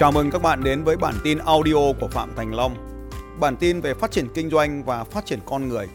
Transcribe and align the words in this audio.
Chào 0.00 0.12
mừng 0.12 0.30
các 0.30 0.42
bạn 0.42 0.64
đến 0.64 0.84
với 0.84 0.96
bản 0.96 1.14
tin 1.24 1.38
audio 1.38 1.92
của 2.00 2.08
Phạm 2.08 2.32
Thành 2.36 2.54
Long. 2.54 2.74
Bản 3.40 3.56
tin 3.56 3.80
về 3.80 3.94
phát 3.94 4.10
triển 4.10 4.26
kinh 4.34 4.50
doanh 4.50 4.84
và 4.84 5.04
phát 5.04 5.26
triển 5.26 5.38
con 5.46 5.68
người. 5.68 5.86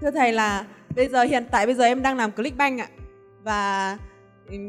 Thưa 0.00 0.10
thầy 0.10 0.32
là 0.32 0.66
bây 0.96 1.08
giờ 1.08 1.22
hiện 1.22 1.46
tại 1.50 1.66
bây 1.66 1.74
giờ 1.74 1.84
em 1.84 2.02
đang 2.02 2.16
làm 2.16 2.32
Clickbank 2.32 2.80
ạ 2.80 2.88
và 3.42 3.98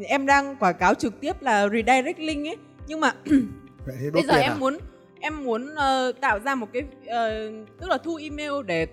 em 0.08 0.26
đang 0.26 0.56
quảng 0.56 0.78
cáo 0.80 0.94
trực 0.94 1.22
tiếp 1.22 1.42
là 1.42 1.68
redirect 1.68 2.20
link 2.20 2.48
ấy 2.48 2.58
nhưng 2.88 3.00
mà 3.00 3.14
bây 4.14 4.24
giờ 4.24 4.34
em 4.34 4.52
à? 4.52 4.58
muốn 4.60 4.78
em 5.20 5.44
muốn 5.44 5.76
ờ, 5.76 6.12
tạo 6.22 6.40
ra 6.40 6.56
một 6.56 6.68
cái 6.74 6.84
ờ, 7.08 7.52
tức 7.80 7.90
là 7.90 7.98
thu 7.98 8.16
email 8.16 8.52
để 8.66 8.88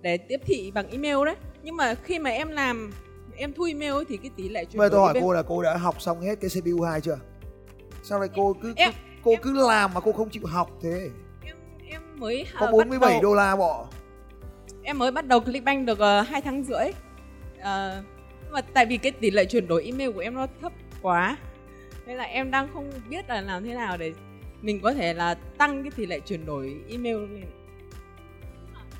để 0.00 0.16
tiếp 0.16 0.40
thị 0.46 0.70
bằng 0.74 0.90
email 0.90 1.24
đấy 1.24 1.36
nhưng 1.64 1.76
mà 1.76 1.94
khi 1.94 2.18
mà 2.18 2.30
em 2.30 2.48
làm 2.48 2.90
em 3.36 3.52
thu 3.52 3.64
email 3.64 3.92
ấy, 3.92 4.04
thì 4.08 4.16
cái 4.16 4.30
tỷ 4.36 4.48
lệ 4.48 4.64
chuyển 4.64 4.78
giờ 4.80 4.88
tôi 4.88 5.00
hỏi 5.00 5.14
bên- 5.14 5.22
cô 5.22 5.32
là 5.32 5.42
cô 5.42 5.62
đã 5.62 5.76
học 5.76 6.02
xong 6.02 6.20
hết 6.20 6.34
cái 6.40 6.50
CPU 6.50 6.82
2 6.82 7.00
chưa? 7.00 7.18
Sao 8.02 8.20
lại 8.20 8.28
cô 8.36 8.56
cứ 8.62 8.72
Em- 8.76 8.92
cô 9.22 9.34
cứ 9.42 9.68
làm 9.68 9.94
mà 9.94 10.00
cô 10.00 10.12
không 10.12 10.30
chịu 10.30 10.42
học 10.46 10.70
thế? 10.82 11.10
em 11.44 11.56
em 11.88 12.02
mới 12.20 12.46
Có 12.60 12.66
ờ, 12.66 12.72
47 12.72 12.98
bắt 13.00 13.12
đầu, 13.12 13.22
đô 13.22 13.34
la 13.34 13.56
bỏ. 13.56 13.86
em 14.82 14.98
mới 14.98 15.10
bắt 15.10 15.26
đầu 15.26 15.40
Clickbank 15.40 15.86
được 15.86 15.98
uh, 16.22 16.28
2 16.28 16.40
tháng 16.42 16.64
rưỡi 16.64 16.90
Ờ, 17.60 18.02
nhưng 18.42 18.52
mà 18.52 18.60
tại 18.60 18.86
vì 18.86 18.96
cái 18.98 19.12
tỷ 19.12 19.30
lệ 19.30 19.44
chuyển 19.44 19.66
đổi 19.68 19.84
email 19.84 20.10
của 20.10 20.20
em 20.20 20.34
nó 20.34 20.46
thấp 20.62 20.72
quá 21.02 21.36
nên 22.06 22.16
là 22.16 22.24
em 22.24 22.50
đang 22.50 22.68
không 22.74 22.90
biết 23.08 23.28
là 23.28 23.40
làm 23.40 23.64
thế 23.64 23.74
nào 23.74 23.96
để 23.96 24.12
mình 24.62 24.80
có 24.82 24.92
thể 24.92 25.14
là 25.14 25.34
tăng 25.34 25.82
cái 25.82 25.90
tỷ 25.96 26.06
lệ 26.06 26.20
chuyển 26.20 26.46
đổi 26.46 26.76
email 26.90 27.16
lên 27.16 27.44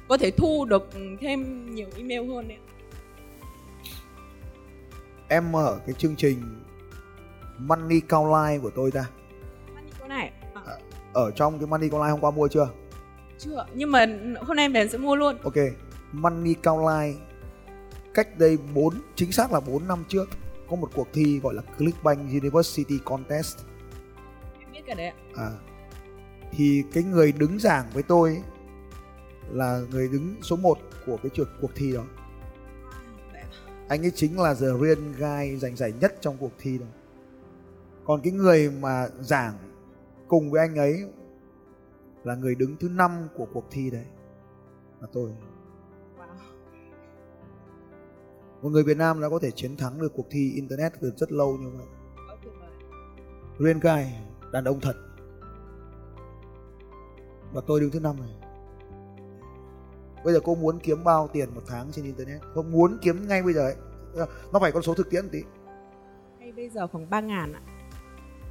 có 0.08 0.16
thể 0.16 0.30
thu 0.30 0.64
được 0.64 0.88
thêm 1.20 1.70
nhiều 1.74 1.88
email 1.96 2.28
hơn 2.30 2.48
đấy 2.48 2.58
Em 5.28 5.52
mở 5.52 5.78
cái 5.86 5.94
chương 5.98 6.16
trình 6.16 6.42
Money 7.58 8.00
Countline 8.00 8.58
của 8.62 8.70
tôi 8.74 8.90
ra. 8.90 9.08
Money 9.74 9.90
có 10.00 10.08
này 10.08 10.32
à, 10.54 10.72
Ở 11.12 11.30
trong 11.30 11.58
cái 11.58 11.66
Money 11.66 11.88
Countline 11.88 12.10
hôm 12.10 12.20
qua 12.20 12.30
mua 12.30 12.48
chưa? 12.48 12.68
chưa 13.38 13.66
nhưng 13.74 13.90
mà 13.90 14.06
hôm 14.42 14.56
nay 14.56 14.68
em 14.74 14.88
sẽ 14.88 14.98
mua 14.98 15.16
luôn 15.16 15.36
Ok. 15.42 15.54
Money 16.12 16.54
Countline 16.54 17.14
cách 18.14 18.38
đây 18.38 18.58
4 18.74 18.94
chính 19.14 19.32
xác 19.32 19.52
là 19.52 19.60
4 19.60 19.88
năm 19.88 20.04
trước 20.08 20.28
có 20.70 20.76
một 20.76 20.90
cuộc 20.94 21.08
thi 21.12 21.40
gọi 21.42 21.54
là 21.54 21.62
Clickbank 21.78 22.18
University 22.42 22.98
Contest. 23.04 23.58
em 24.60 24.72
biết 24.72 24.80
cái 24.86 24.94
đấy 24.96 25.06
ạ. 25.06 25.14
À, 25.36 25.50
thì 26.52 26.82
cái 26.92 27.02
người 27.04 27.32
đứng 27.32 27.58
giảng 27.58 27.84
với 27.94 28.02
tôi 28.02 28.28
ấy 28.30 28.42
là 29.50 29.80
người 29.90 30.08
đứng 30.08 30.34
số 30.42 30.56
1 30.56 30.78
của 31.06 31.16
cái 31.22 31.30
trường 31.34 31.48
cuộc 31.60 31.70
thi 31.74 31.92
đó. 31.92 32.04
Anh 33.88 34.04
ấy 34.04 34.12
chính 34.14 34.40
là 34.40 34.54
the 34.54 34.66
real 34.66 35.12
guy 35.18 35.56
giành 35.56 35.76
giải 35.76 35.92
nhất 36.00 36.14
trong 36.20 36.36
cuộc 36.36 36.52
thi 36.58 36.78
đó. 36.78 36.86
Còn 38.04 38.20
cái 38.20 38.32
người 38.32 38.70
mà 38.70 39.08
giảng 39.20 39.54
cùng 40.28 40.50
với 40.50 40.60
anh 40.60 40.74
ấy 40.74 41.04
là 42.24 42.34
người 42.34 42.54
đứng 42.54 42.76
thứ 42.76 42.88
năm 42.88 43.28
của 43.36 43.46
cuộc 43.52 43.64
thi 43.70 43.90
đấy 43.90 44.06
là 45.00 45.08
tôi. 45.12 45.30
Một 48.62 48.70
người 48.70 48.84
Việt 48.84 48.96
Nam 48.96 49.20
đã 49.20 49.28
có 49.28 49.38
thể 49.38 49.50
chiến 49.50 49.76
thắng 49.76 50.00
được 50.00 50.12
cuộc 50.14 50.26
thi 50.30 50.52
internet 50.54 50.92
từ 51.00 51.12
rất 51.16 51.32
lâu 51.32 51.56
như 51.56 51.70
vậy. 51.70 51.86
Quá. 52.26 52.68
Real 53.58 53.78
guy, 53.78 54.12
đàn 54.52 54.64
ông 54.64 54.80
thật. 54.80 54.96
Và 57.52 57.60
tôi 57.66 57.80
đứng 57.80 57.90
thứ 57.90 58.00
năm 58.00 58.16
này. 58.20 58.43
Bây 60.24 60.34
giờ 60.34 60.40
cô 60.44 60.54
muốn 60.54 60.78
kiếm 60.78 61.04
bao 61.04 61.28
tiền 61.32 61.48
một 61.54 61.62
tháng 61.66 61.92
trên 61.92 62.04
internet? 62.04 62.42
Không 62.54 62.72
muốn 62.72 62.98
kiếm 63.02 63.28
ngay 63.28 63.42
bây 63.42 63.52
giờ 63.52 63.60
ấy. 63.60 63.76
Nó 64.52 64.58
phải 64.60 64.72
con 64.72 64.82
số 64.82 64.94
thực 64.94 65.10
tiễn 65.10 65.24
một 65.24 65.28
tí. 65.32 65.42
hay 66.40 66.52
bây 66.52 66.68
giờ 66.68 66.86
khoảng 66.86 67.10
3 67.10 67.20
ngàn 67.20 67.52
ạ 67.52 67.60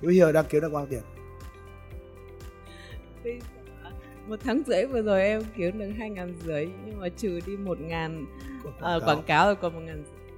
Bây 0.02 0.16
giờ 0.16 0.32
đang 0.32 0.46
kiếm 0.50 0.62
được 0.62 0.74
bao 0.74 0.86
tiền? 0.86 1.02
Bây 3.24 3.40
giờ, 3.40 3.90
một 4.28 4.40
tháng 4.44 4.62
rưỡi 4.68 4.86
vừa 4.86 5.02
rồi 5.02 5.22
em 5.22 5.42
kiếm 5.58 5.80
được 5.80 5.92
hai 5.98 6.10
ngàn 6.10 6.34
rưỡi 6.46 6.70
nhưng 6.86 7.00
mà 7.00 7.10
trừ 7.10 7.40
đi 7.46 7.58
một 7.58 7.80
ngàn 7.80 8.26
Quảng 8.64 8.76
ờ, 8.80 9.00
cáo. 9.00 9.10
quảng 9.10 9.24
cáo 9.24 9.46
rồi 9.46 9.56
còn 9.56 9.74
một 9.74 9.82
ngàn 9.86 10.04
rưỡi. 10.06 10.38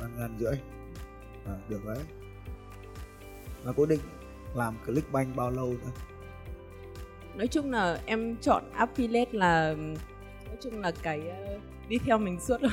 Ngàn, 0.00 0.10
ngàn 0.18 0.36
rưỡi. 0.38 0.54
À, 1.46 1.52
được 1.68 1.84
đấy. 1.86 1.98
Và 3.64 3.72
cố 3.76 3.86
định 3.86 4.00
làm 4.54 4.74
Clickbank 4.86 5.36
bao 5.36 5.50
lâu 5.50 5.66
nữa? 5.66 5.90
nói 7.36 7.46
chung 7.46 7.70
là 7.70 8.00
em 8.06 8.36
chọn 8.36 8.62
affiliate 8.78 9.26
là 9.32 9.74
nói 10.48 10.56
chung 10.60 10.80
là 10.80 10.92
cái 11.02 11.28
ờ, 11.28 11.58
đi 11.88 11.98
theo 11.98 12.18
mình 12.18 12.40
suốt 12.40 12.60
rồi 12.60 12.70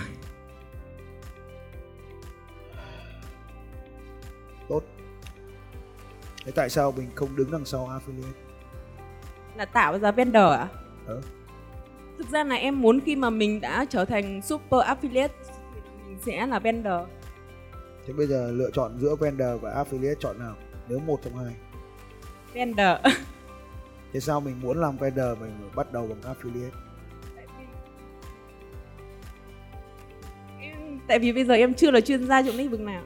Tốt. 4.70 4.82
Thế 6.46 6.52
tại 6.56 6.70
sao 6.70 6.92
mình 6.92 7.10
không 7.16 7.36
đứng 7.36 7.52
đằng 7.52 7.66
sau 7.66 7.88
affiliate? 7.88 8.32
là 9.56 9.66
tạo 9.66 10.00
ra 10.00 10.12
vendor 10.12 10.52
ạ 10.52 10.68
Ừ. 11.08 11.22
thực 12.18 12.30
ra 12.30 12.44
là 12.44 12.56
em 12.56 12.82
muốn 12.82 13.00
khi 13.06 13.16
mà 13.16 13.30
mình 13.30 13.62
đã 13.62 13.86
trở 13.90 14.06
thành 14.06 14.42
super 14.42 14.80
affiliate 14.82 15.28
thì 15.76 15.82
mình 16.08 16.18
sẽ 16.26 16.46
là 16.48 16.60
vendor 16.60 17.08
Thế 18.08 18.14
bây 18.14 18.28
giờ 18.28 18.52
lựa 18.52 18.70
chọn 18.72 18.98
giữa 19.00 19.16
vendor 19.16 19.62
và 19.62 19.84
affiliate 19.84 20.16
chọn 20.20 20.40
nào? 20.40 20.56
Nếu 20.90 21.00
một 21.00 21.20
trong 21.24 21.38
hai. 21.38 21.56
vendor 22.54 22.98
Thế 24.14 24.20
sao 24.20 24.42
mình 24.42 24.62
muốn 24.62 24.82
làm 24.82 24.98
vendor 24.98 25.38
mình 25.40 25.70
bắt 25.76 25.92
đầu 25.94 26.08
bằng 26.08 26.36
affiliate? 26.36 26.70
Tại 31.08 31.20
vì 31.20 31.32
bây 31.32 31.46
giờ 31.46 31.54
em 31.54 31.74
chưa 31.74 31.92
là 31.92 32.02
chuyên 32.02 32.28
gia 32.28 32.42
trong 32.42 32.56
lĩnh 32.56 32.70
vực 32.70 32.80
nào 32.80 33.04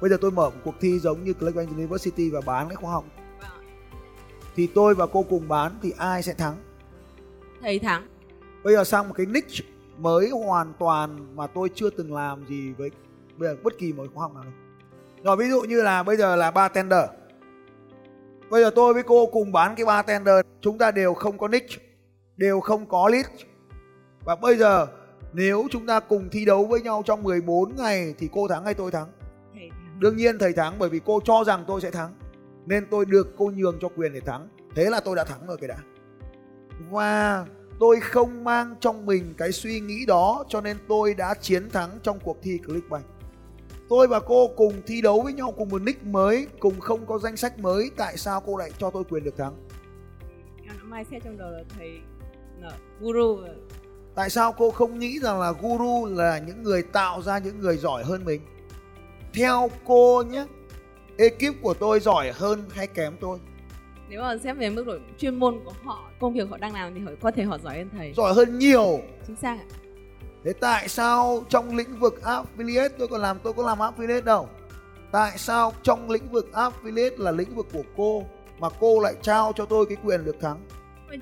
Bây 0.00 0.10
giờ 0.10 0.16
tôi 0.20 0.30
mở 0.30 0.50
một 0.50 0.56
cuộc 0.64 0.74
thi 0.80 0.98
giống 0.98 1.24
như 1.24 1.32
Clickbank 1.32 1.70
University 1.70 2.30
và 2.30 2.40
bán 2.46 2.68
cái 2.68 2.76
khóa 2.76 2.92
học. 2.92 3.04
Thì 4.56 4.66
tôi 4.66 4.94
và 4.94 5.06
cô 5.06 5.22
cùng 5.22 5.48
bán 5.48 5.72
thì 5.82 5.92
ai 5.98 6.22
sẽ 6.22 6.34
thắng? 6.34 6.56
thầy 7.60 7.78
thắng 7.78 8.06
Bây 8.64 8.74
giờ 8.74 8.84
sang 8.84 9.08
một 9.08 9.14
cái 9.16 9.26
niche 9.26 9.64
mới 9.98 10.30
hoàn 10.30 10.72
toàn 10.78 11.36
mà 11.36 11.46
tôi 11.46 11.68
chưa 11.74 11.90
từng 11.90 12.14
làm 12.14 12.46
gì 12.46 12.72
với 12.72 12.90
bây 13.36 13.48
giờ 13.48 13.56
bất 13.62 13.78
kỳ 13.78 13.92
một 13.92 14.06
khóa 14.14 14.22
học 14.22 14.34
nào 14.34 14.44
đâu. 14.44 14.52
Rồi 15.24 15.36
ví 15.36 15.48
dụ 15.48 15.60
như 15.62 15.82
là 15.82 16.02
bây 16.02 16.16
giờ 16.16 16.36
là 16.36 16.50
bartender. 16.50 17.04
Bây 18.50 18.62
giờ 18.62 18.70
tôi 18.74 18.94
với 18.94 19.02
cô 19.02 19.26
cùng 19.26 19.52
bán 19.52 19.74
cái 19.74 19.86
bartender, 19.86 20.34
chúng 20.60 20.78
ta 20.78 20.90
đều 20.90 21.14
không 21.14 21.38
có 21.38 21.48
niche, 21.48 21.76
đều 22.36 22.60
không 22.60 22.86
có 22.86 23.08
lead. 23.08 23.26
Và 24.24 24.36
bây 24.36 24.56
giờ 24.56 24.86
nếu 25.34 25.66
chúng 25.70 25.86
ta 25.86 26.00
cùng 26.00 26.28
thi 26.30 26.44
đấu 26.44 26.64
với 26.64 26.80
nhau 26.80 27.02
trong 27.06 27.22
14 27.22 27.76
ngày 27.76 28.14
thì 28.18 28.28
cô 28.32 28.48
thắng 28.48 28.64
hay 28.64 28.74
tôi 28.74 28.90
thắng? 28.90 29.08
thầy 29.54 29.70
thắng 29.70 30.00
Đương 30.00 30.16
nhiên 30.16 30.38
thầy 30.38 30.52
thắng 30.52 30.78
bởi 30.78 30.88
vì 30.88 31.00
cô 31.04 31.20
cho 31.24 31.44
rằng 31.44 31.64
tôi 31.66 31.80
sẽ 31.80 31.90
thắng. 31.90 32.14
Nên 32.66 32.86
tôi 32.90 33.04
được 33.04 33.34
cô 33.36 33.50
nhường 33.56 33.78
cho 33.80 33.88
quyền 33.96 34.12
để 34.12 34.20
thắng. 34.20 34.48
Thế 34.74 34.84
là 34.84 35.00
tôi 35.00 35.16
đã 35.16 35.24
thắng 35.24 35.46
rồi 35.46 35.56
cái 35.56 35.68
đã. 35.68 35.76
Và 36.90 37.46
tôi 37.80 38.00
không 38.00 38.44
mang 38.44 38.74
trong 38.80 39.06
mình 39.06 39.34
cái 39.38 39.52
suy 39.52 39.80
nghĩ 39.80 40.06
đó 40.06 40.44
cho 40.48 40.60
nên 40.60 40.76
tôi 40.88 41.14
đã 41.14 41.34
chiến 41.40 41.70
thắng 41.70 41.98
trong 42.02 42.18
cuộc 42.24 42.38
thi 42.42 42.58
Clickbank. 42.66 43.04
Tôi 43.88 44.06
và 44.06 44.20
cô 44.20 44.48
cùng 44.56 44.82
thi 44.86 45.00
đấu 45.02 45.20
với 45.20 45.32
nhau 45.32 45.52
cùng 45.56 45.68
một 45.68 45.82
nick 45.82 46.04
mới, 46.04 46.46
cùng 46.58 46.80
không 46.80 47.06
có 47.06 47.18
danh 47.18 47.36
sách 47.36 47.58
mới, 47.58 47.90
tại 47.96 48.16
sao 48.16 48.42
cô 48.46 48.56
lại 48.56 48.70
cho 48.78 48.90
tôi 48.90 49.04
quyền 49.04 49.24
được 49.24 49.36
thắng? 49.36 49.54
em 50.66 50.76
đã 50.78 50.84
mai 50.84 51.04
xét 51.10 51.22
trong 51.24 51.38
đầu 51.38 51.50
là 51.50 51.62
thầy 51.78 52.00
là 52.60 52.70
guru 53.00 53.36
Tại 54.14 54.30
sao 54.30 54.52
cô 54.52 54.70
không 54.70 54.98
nghĩ 54.98 55.18
rằng 55.18 55.40
là 55.40 55.52
guru 55.62 56.06
là 56.06 56.38
những 56.38 56.62
người 56.62 56.82
tạo 56.82 57.22
ra 57.22 57.38
những 57.38 57.60
người 57.60 57.76
giỏi 57.76 58.04
hơn 58.04 58.24
mình? 58.24 58.40
Theo 59.34 59.70
cô 59.86 60.22
nhé, 60.30 60.46
ekip 61.18 61.62
của 61.62 61.74
tôi 61.74 62.00
giỏi 62.00 62.32
hơn 62.32 62.64
hay 62.70 62.86
kém 62.86 63.16
tôi? 63.20 63.38
nếu 64.08 64.22
mà 64.22 64.36
xét 64.44 64.56
về 64.56 64.70
mức 64.70 64.86
độ 64.86 64.92
chuyên 65.18 65.34
môn 65.34 65.60
của 65.64 65.72
họ 65.84 66.10
công 66.20 66.32
việc 66.32 66.50
họ 66.50 66.56
đang 66.58 66.74
làm 66.74 66.94
thì 66.94 67.00
họ 67.00 67.10
có 67.20 67.30
thể 67.30 67.42
họ 67.42 67.58
giỏi 67.58 67.76
hơn 67.78 67.88
thầy 67.98 68.12
Giỏi 68.16 68.34
hơn 68.34 68.58
nhiều. 68.58 69.00
chính 69.26 69.36
xác 69.36 69.58
ạ 69.58 69.66
Thế 70.44 70.52
tại 70.52 70.88
sao 70.88 71.44
trong 71.48 71.76
lĩnh 71.76 71.98
vực 71.98 72.20
affiliate 72.22 72.88
tôi 72.98 73.08
còn 73.08 73.20
làm 73.20 73.38
tôi 73.42 73.52
có 73.52 73.62
làm 73.66 73.78
affiliate 73.78 74.24
đâu? 74.24 74.48
Tại 75.12 75.38
sao 75.38 75.72
trong 75.82 76.10
lĩnh 76.10 76.28
vực 76.32 76.50
affiliate 76.52 77.10
là 77.18 77.30
lĩnh 77.30 77.54
vực 77.54 77.66
của 77.72 77.82
cô 77.96 78.24
mà 78.58 78.68
cô 78.80 79.00
lại 79.00 79.14
trao 79.22 79.52
cho 79.56 79.66
tôi 79.66 79.86
cái 79.86 79.96
quyền 80.04 80.24
được 80.24 80.36
thắng? 80.40 80.60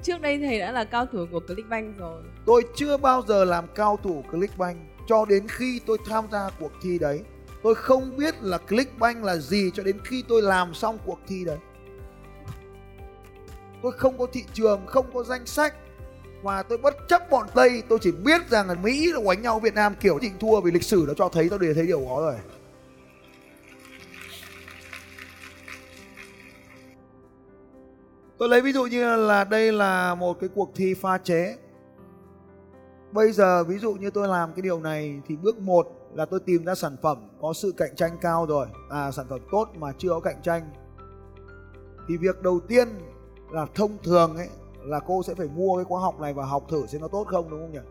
Trước 0.02 0.20
đây 0.20 0.38
thầy 0.38 0.58
đã 0.58 0.72
là 0.72 0.84
cao 0.84 1.06
thủ 1.06 1.26
của 1.32 1.40
Clickbank 1.40 1.98
rồi 1.98 2.22
Tôi 2.46 2.62
chưa 2.76 2.96
bao 2.96 3.22
giờ 3.28 3.44
làm 3.44 3.64
cao 3.74 3.98
thủ 4.02 4.24
Clickbank 4.30 4.76
cho 5.06 5.24
đến 5.24 5.48
khi 5.48 5.80
tôi 5.86 5.98
tham 6.06 6.24
gia 6.32 6.50
cuộc 6.60 6.72
thi 6.82 6.98
đấy. 6.98 7.20
Tôi 7.62 7.74
không 7.74 8.16
biết 8.16 8.34
là 8.42 8.58
Clickbank 8.58 9.24
là 9.24 9.36
gì 9.36 9.70
cho 9.74 9.82
đến 9.82 9.96
khi 10.04 10.24
tôi 10.28 10.42
làm 10.42 10.74
xong 10.74 10.98
cuộc 11.06 11.18
thi 11.28 11.44
đấy. 11.44 11.58
Tôi 13.82 13.92
không 13.92 14.18
có 14.18 14.26
thị 14.32 14.44
trường, 14.54 14.86
không 14.86 15.06
có 15.14 15.22
danh 15.22 15.46
sách 15.46 15.74
và 16.42 16.62
tôi 16.62 16.78
bất 16.78 16.94
chấp 17.08 17.30
bọn 17.30 17.46
Tây, 17.54 17.82
tôi 17.88 17.98
chỉ 18.02 18.12
biết 18.12 18.50
rằng 18.50 18.68
là 18.68 18.74
Mỹ 18.74 19.12
là 19.12 19.20
đánh 19.26 19.42
nhau 19.42 19.60
Việt 19.60 19.74
Nam 19.74 19.94
kiểu 20.00 20.18
định 20.18 20.32
thua 20.40 20.60
vì 20.60 20.70
lịch 20.70 20.82
sử 20.82 21.04
nó 21.08 21.14
cho 21.14 21.28
thấy 21.28 21.48
tôi 21.48 21.58
đều 21.58 21.74
thấy 21.74 21.86
điều 21.86 22.00
đó 22.00 22.20
rồi. 22.20 22.34
Tôi 28.42 28.48
lấy 28.48 28.60
ví 28.60 28.72
dụ 28.72 28.86
như 28.86 29.16
là 29.16 29.44
đây 29.44 29.72
là 29.72 30.14
một 30.14 30.40
cái 30.40 30.48
cuộc 30.54 30.70
thi 30.74 30.94
pha 30.94 31.18
chế. 31.18 31.56
Bây 33.12 33.32
giờ 33.32 33.64
ví 33.64 33.78
dụ 33.78 33.94
như 33.94 34.10
tôi 34.10 34.28
làm 34.28 34.52
cái 34.52 34.62
điều 34.62 34.80
này 34.80 35.20
thì 35.26 35.36
bước 35.36 35.58
một 35.58 35.88
là 36.14 36.24
tôi 36.24 36.40
tìm 36.40 36.64
ra 36.64 36.74
sản 36.74 36.96
phẩm 37.02 37.28
có 37.40 37.52
sự 37.52 37.74
cạnh 37.76 37.96
tranh 37.96 38.18
cao 38.20 38.46
rồi. 38.46 38.66
À 38.90 39.10
sản 39.10 39.26
phẩm 39.28 39.40
tốt 39.52 39.68
mà 39.74 39.92
chưa 39.98 40.08
có 40.08 40.20
cạnh 40.20 40.42
tranh. 40.42 40.70
Thì 42.08 42.16
việc 42.16 42.42
đầu 42.42 42.60
tiên 42.60 42.88
là 43.50 43.66
thông 43.74 43.98
thường 44.02 44.36
ấy 44.36 44.48
là 44.82 45.00
cô 45.00 45.22
sẽ 45.22 45.34
phải 45.34 45.48
mua 45.54 45.76
cái 45.76 45.84
khóa 45.84 46.00
học 46.00 46.20
này 46.20 46.34
và 46.34 46.44
học 46.44 46.64
thử 46.68 46.86
xem 46.86 47.00
nó 47.00 47.08
tốt 47.08 47.26
không 47.28 47.50
đúng 47.50 47.60
không 47.60 47.72
nhỉ? 47.72 47.90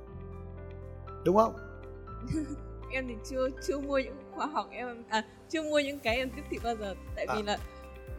Đúng 1.26 1.36
không? 1.36 1.54
Em 2.92 3.08
thì 3.08 3.16
chưa 3.30 3.48
chưa 3.68 3.80
mua 3.80 3.98
những 3.98 4.16
khóa 4.36 4.46
học 4.46 4.68
em 4.72 5.04
à 5.10 5.26
chưa 5.50 5.64
mua 5.64 5.80
những 5.80 6.00
cái 6.00 6.16
em 6.16 6.30
tiếp 6.36 6.44
thị 6.50 6.58
bao 6.64 6.76
giờ. 6.76 6.96
Tại 7.16 7.28
vì 7.36 7.42
À. 7.42 7.44
là 7.46 7.58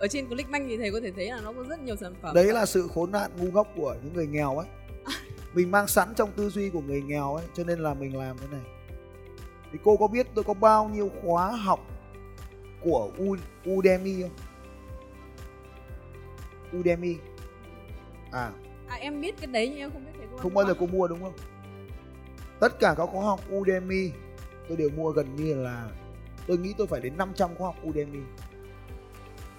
ở 0.03 0.09
trên 0.09 0.29
Clickbank 0.29 0.69
thì 0.69 0.77
thầy 0.77 0.93
có 0.93 1.01
thể 1.03 1.11
thấy 1.11 1.27
là 1.27 1.41
nó 1.41 1.53
có 1.53 1.65
rất 1.69 1.81
nhiều 1.81 1.97
sản 1.97 2.15
phẩm. 2.23 2.35
Đấy 2.35 2.53
là 2.53 2.67
sự 2.67 2.89
khốn 2.95 3.13
nạn 3.13 3.31
ngu 3.37 3.51
ngốc 3.51 3.69
của 3.77 3.97
những 4.03 4.13
người 4.13 4.27
nghèo 4.27 4.57
ấy. 4.57 4.67
Mình 5.55 5.71
mang 5.71 5.87
sẵn 5.87 6.15
trong 6.17 6.33
tư 6.33 6.49
duy 6.51 6.71
của 6.71 6.81
người 6.81 7.03
nghèo 7.03 7.35
ấy 7.35 7.45
cho 7.55 7.65
nên 7.65 7.79
là 7.79 7.95
mình 7.95 8.17
làm 8.17 8.39
thế 8.39 8.47
này. 8.51 8.61
Thì 9.73 9.79
cô 9.85 9.97
có 9.97 10.07
biết 10.07 10.27
tôi 10.35 10.45
có 10.45 10.55
bao 10.55 10.89
nhiêu 10.89 11.11
khóa 11.23 11.51
học 11.51 11.81
của 12.81 13.11
Udemy 13.71 14.23
không? 14.23 14.31
Udemy. 16.79 17.17
À. 18.33 18.51
À 18.89 18.97
em 18.97 19.21
biết 19.21 19.35
cái 19.41 19.47
đấy 19.47 19.69
nhưng 19.69 19.79
em 19.79 19.91
không 19.93 20.05
biết 20.05 20.13
thầy 20.19 20.27
có 20.33 20.37
không 20.37 20.55
bao 20.55 20.67
giờ 20.67 20.75
cô 20.79 20.87
mua 20.87 21.09
đúng 21.09 21.23
không? 21.23 21.35
Tất 22.61 22.81
cả 22.81 22.95
các 22.99 23.07
khóa 23.07 23.25
học 23.25 23.41
Udemy 23.55 24.11
tôi 24.69 24.77
đều 24.77 24.91
mua 24.91 25.11
gần 25.11 25.37
như 25.37 25.55
là 25.55 25.91
tôi 26.47 26.59
nghĩ 26.59 26.75
tôi 26.79 26.87
phải 26.87 27.01
đến 27.01 27.17
500 27.17 27.51
khóa 27.55 27.67
học 27.67 27.77
Udemy 27.89 28.21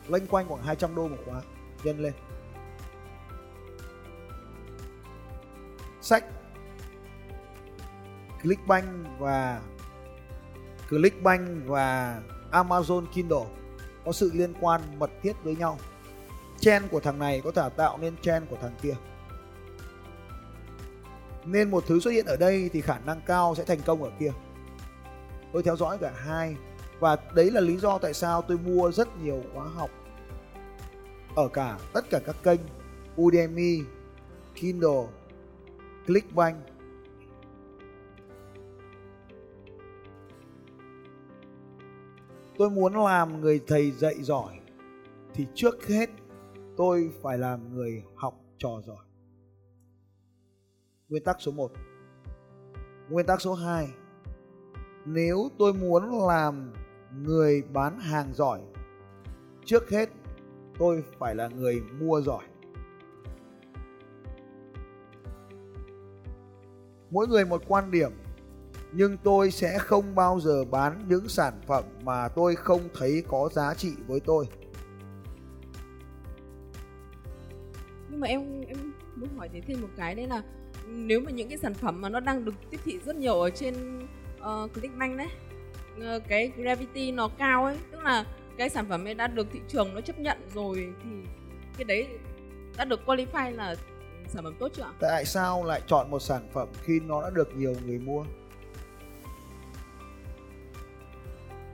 loanh 0.07 0.27
quanh 0.27 0.47
khoảng 0.47 0.63
200 0.63 0.95
đô 0.95 1.07
một 1.07 1.17
khóa. 1.25 1.41
Nhân 1.83 1.99
lên. 1.99 2.13
Sách. 6.01 6.25
Clickbank 8.41 8.85
và 9.19 9.61
Clickbank 10.89 11.65
và 11.65 12.21
Amazon 12.51 13.05
Kindle 13.13 13.45
có 14.05 14.11
sự 14.11 14.31
liên 14.33 14.53
quan 14.61 14.81
mật 14.99 15.11
thiết 15.21 15.33
với 15.43 15.55
nhau. 15.55 15.77
Trend 16.59 16.91
của 16.91 16.99
thằng 16.99 17.19
này 17.19 17.41
có 17.43 17.51
thể 17.51 17.69
tạo 17.75 17.97
nên 17.97 18.17
trend 18.17 18.49
của 18.49 18.57
thằng 18.61 18.75
kia. 18.81 18.95
Nên 21.45 21.71
một 21.71 21.83
thứ 21.87 21.99
xuất 21.99 22.11
hiện 22.11 22.25
ở 22.25 22.37
đây 22.37 22.69
thì 22.73 22.81
khả 22.81 22.99
năng 23.05 23.21
cao 23.21 23.55
sẽ 23.55 23.63
thành 23.63 23.81
công 23.85 24.03
ở 24.03 24.11
kia. 24.19 24.31
Tôi 25.53 25.63
theo 25.63 25.75
dõi 25.75 25.97
cả 25.97 26.11
hai 26.15 26.55
và 27.03 27.17
đấy 27.35 27.51
là 27.51 27.61
lý 27.61 27.77
do 27.77 27.97
tại 27.97 28.13
sao 28.13 28.41
tôi 28.41 28.57
mua 28.57 28.91
rất 28.91 29.07
nhiều 29.23 29.43
khóa 29.53 29.67
học 29.67 29.89
ở 31.35 31.47
cả 31.47 31.79
tất 31.93 32.09
cả 32.09 32.19
các 32.25 32.35
kênh 32.43 32.59
Udemy, 33.21 33.79
Kindle, 34.55 35.07
Clickbank. 36.07 36.57
Tôi 42.57 42.69
muốn 42.69 42.95
làm 42.95 43.41
người 43.41 43.61
thầy 43.67 43.91
dạy 43.91 44.15
giỏi 44.23 44.59
thì 45.33 45.47
trước 45.55 45.87
hết 45.87 46.09
tôi 46.77 47.11
phải 47.21 47.37
làm 47.37 47.75
người 47.75 48.03
học 48.15 48.33
trò 48.57 48.81
giỏi. 48.85 49.05
Nguyên 51.09 51.23
tắc 51.23 51.35
số 51.39 51.51
1. 51.51 51.71
Nguyên 53.09 53.25
tắc 53.25 53.41
số 53.41 53.53
2. 53.53 53.87
Nếu 55.05 55.49
tôi 55.57 55.73
muốn 55.73 56.27
làm 56.27 56.73
người 57.21 57.63
bán 57.73 57.99
hàng 57.99 58.33
giỏi, 58.33 58.61
trước 59.65 59.89
hết 59.89 60.09
tôi 60.79 61.03
phải 61.19 61.35
là 61.35 61.47
người 61.47 61.81
mua 61.99 62.21
giỏi. 62.21 62.43
Mỗi 67.11 67.27
người 67.27 67.45
một 67.45 67.61
quan 67.67 67.91
điểm, 67.91 68.11
nhưng 68.91 69.17
tôi 69.17 69.51
sẽ 69.51 69.79
không 69.79 70.15
bao 70.15 70.39
giờ 70.39 70.65
bán 70.65 71.05
những 71.09 71.27
sản 71.27 71.53
phẩm 71.67 71.83
mà 72.03 72.27
tôi 72.27 72.55
không 72.55 72.81
thấy 72.93 73.23
có 73.27 73.49
giá 73.53 73.73
trị 73.73 73.93
với 74.07 74.19
tôi. 74.19 74.47
nhưng 78.13 78.19
mà 78.19 78.27
em 78.27 78.61
em 78.67 78.77
muốn 79.15 79.29
hỏi 79.37 79.49
thế 79.53 79.61
thêm 79.61 79.81
một 79.81 79.87
cái 79.97 80.15
đấy 80.15 80.27
là 80.27 80.43
nếu 80.87 81.19
mà 81.19 81.31
những 81.31 81.49
cái 81.49 81.57
sản 81.57 81.73
phẩm 81.73 82.01
mà 82.01 82.09
nó 82.09 82.19
đang 82.19 82.45
được 82.45 82.53
tiếp 82.69 82.79
thị 82.83 82.99
rất 83.05 83.15
nhiều 83.15 83.41
ở 83.41 83.49
trên 83.49 83.73
ờ, 84.39 84.63
uh, 84.63 84.73
Clickbank 84.73 85.17
đấy 85.17 85.27
cái 86.27 86.51
gravity 86.57 87.11
nó 87.11 87.27
cao 87.37 87.65
ấy 87.65 87.77
tức 87.91 88.03
là 88.03 88.25
cái 88.57 88.69
sản 88.69 88.85
phẩm 88.89 89.07
ấy 89.07 89.13
đã 89.13 89.27
được 89.27 89.47
thị 89.51 89.59
trường 89.67 89.95
nó 89.95 90.01
chấp 90.01 90.19
nhận 90.19 90.37
rồi 90.53 90.93
thì 91.03 91.09
cái 91.77 91.83
đấy 91.83 92.07
đã 92.77 92.85
được 92.85 92.99
qualify 93.05 93.55
là 93.55 93.75
sản 94.27 94.43
phẩm 94.43 94.53
tốt 94.59 94.71
chưa 94.75 94.83
ạ? 94.83 94.91
Tại 94.99 95.25
sao 95.25 95.63
lại 95.63 95.81
chọn 95.87 96.11
một 96.11 96.19
sản 96.19 96.49
phẩm 96.53 96.67
khi 96.83 96.99
nó 96.99 97.21
đã 97.21 97.29
được 97.29 97.55
nhiều 97.55 97.75
người 97.85 97.99
mua? 97.99 98.25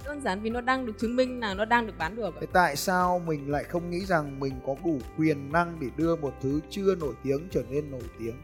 đơn 0.09 0.21
giản 0.21 0.41
vì 0.41 0.49
nó 0.49 0.61
đang 0.61 0.85
được 0.85 0.93
chứng 0.97 1.15
minh 1.15 1.39
là 1.39 1.53
nó 1.53 1.65
đang 1.65 1.87
được 1.87 1.93
bán 1.97 2.15
được. 2.15 2.35
Thế 2.39 2.47
tại 2.53 2.75
sao 2.75 3.19
mình 3.19 3.51
lại 3.51 3.63
không 3.63 3.89
nghĩ 3.89 4.05
rằng 4.05 4.39
mình 4.39 4.53
có 4.65 4.75
đủ 4.85 4.99
quyền 5.17 5.51
năng 5.51 5.79
để 5.79 5.87
đưa 5.97 6.15
một 6.15 6.33
thứ 6.41 6.59
chưa 6.69 6.95
nổi 6.95 7.13
tiếng 7.23 7.47
trở 7.51 7.63
nên 7.69 7.91
nổi 7.91 8.01
tiếng? 8.19 8.35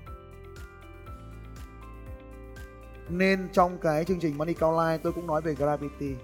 Nên 3.09 3.49
trong 3.53 3.77
cái 3.77 4.05
chương 4.05 4.19
trình 4.19 4.37
Money 4.37 4.53
Cao 4.53 4.71
live 4.71 4.97
tôi 4.97 5.13
cũng 5.13 5.27
nói 5.27 5.41
về 5.41 5.55
Gravity. 5.55 6.15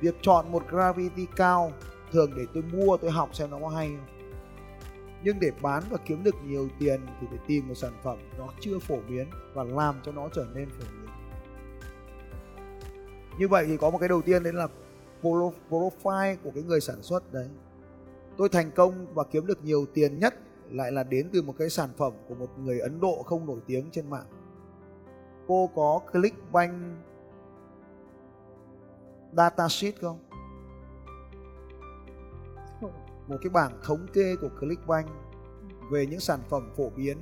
Việc 0.00 0.14
chọn 0.22 0.52
một 0.52 0.62
Gravity 0.70 1.26
cao 1.36 1.72
thường 2.12 2.32
để 2.36 2.42
tôi 2.54 2.62
mua, 2.62 2.96
tôi 2.96 3.10
học 3.10 3.34
xem 3.34 3.50
nó 3.50 3.58
có 3.58 3.68
hay 3.68 3.88
không. 3.88 4.06
Nhưng 5.24 5.40
để 5.40 5.50
bán 5.62 5.82
và 5.90 5.98
kiếm 6.06 6.24
được 6.24 6.34
nhiều 6.46 6.68
tiền 6.78 7.00
thì 7.20 7.26
phải 7.30 7.38
tìm 7.46 7.68
một 7.68 7.74
sản 7.74 7.92
phẩm 8.02 8.18
nó 8.38 8.48
chưa 8.60 8.78
phổ 8.78 8.96
biến 9.08 9.26
và 9.54 9.64
làm 9.64 10.00
cho 10.02 10.12
nó 10.12 10.28
trở 10.34 10.46
nên 10.54 10.70
phổ 10.70 10.84
biến. 10.92 11.10
Như 13.38 13.48
vậy 13.48 13.64
thì 13.66 13.76
có 13.76 13.90
một 13.90 13.98
cái 13.98 14.08
đầu 14.08 14.22
tiên 14.22 14.42
đấy 14.42 14.52
là 14.52 14.68
profile 15.22 16.36
của 16.44 16.50
cái 16.54 16.62
người 16.62 16.80
sản 16.80 17.02
xuất 17.02 17.32
đấy 17.32 17.48
tôi 18.36 18.48
thành 18.48 18.70
công 18.70 19.14
và 19.14 19.24
kiếm 19.24 19.46
được 19.46 19.64
nhiều 19.64 19.86
tiền 19.94 20.18
nhất 20.18 20.34
lại 20.70 20.92
là 20.92 21.02
đến 21.02 21.28
từ 21.32 21.42
một 21.42 21.54
cái 21.58 21.70
sản 21.70 21.90
phẩm 21.96 22.12
của 22.28 22.34
một 22.34 22.58
người 22.58 22.80
Ấn 22.80 23.00
Độ 23.00 23.22
không 23.22 23.46
nổi 23.46 23.58
tiếng 23.66 23.90
trên 23.92 24.10
mạng 24.10 24.26
cô 25.50 25.70
có 25.74 26.00
Clickbank 26.12 26.74
datasheet 29.32 29.94
không? 30.00 30.18
Một 33.28 33.36
cái 33.42 33.50
bảng 33.50 33.80
thống 33.84 34.06
kê 34.12 34.36
của 34.40 34.48
Clickbank 34.60 35.08
về 35.90 36.06
những 36.06 36.20
sản 36.20 36.40
phẩm 36.48 36.70
phổ 36.76 36.90
biến 36.90 37.16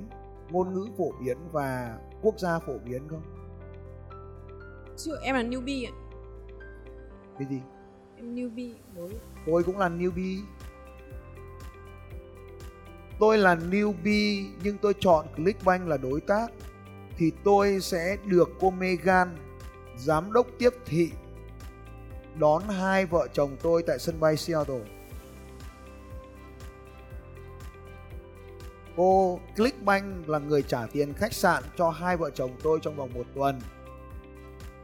ngôn 0.49 0.73
ngữ 0.73 0.87
phổ 0.97 1.11
biến 1.23 1.37
và 1.51 1.99
quốc 2.21 2.39
gia 2.39 2.59
phổ 2.59 2.73
biến 2.85 3.07
không? 3.07 3.21
Chưa 4.97 5.19
em 5.21 5.35
là 5.35 5.43
newbie 5.43 5.87
ạ. 5.87 5.93
cái 7.39 7.47
gì? 7.47 7.61
Em 8.17 8.35
newbie 8.35 8.73
mới 8.95 9.09
tôi 9.45 9.63
cũng 9.63 9.77
là 9.77 9.89
newbie. 9.89 10.41
Tôi 13.19 13.37
là 13.37 13.55
newbie 13.55 14.47
nhưng 14.63 14.77
tôi 14.77 14.93
chọn 14.99 15.25
Clickbank 15.35 15.87
là 15.87 15.97
đối 15.97 16.21
tác 16.21 16.51
thì 17.19 17.31
tôi 17.43 17.79
sẽ 17.81 18.17
được 18.25 18.49
cô 18.59 18.69
Megan 18.69 19.37
giám 19.97 20.33
đốc 20.33 20.47
tiếp 20.59 20.69
thị, 20.85 21.11
đón 22.35 22.63
hai 22.63 23.05
vợ 23.05 23.27
chồng 23.33 23.57
tôi 23.61 23.83
tại 23.87 23.99
sân 23.99 24.19
bay 24.19 24.37
Seattle. 24.37 24.81
Cô 28.97 29.39
Clickbank 29.55 30.29
là 30.29 30.39
người 30.39 30.61
trả 30.61 30.85
tiền 30.85 31.13
khách 31.13 31.33
sạn 31.33 31.63
cho 31.77 31.89
hai 31.89 32.17
vợ 32.17 32.29
chồng 32.29 32.51
tôi 32.63 32.79
trong 32.81 32.95
vòng 32.95 33.13
một 33.13 33.25
tuần. 33.35 33.59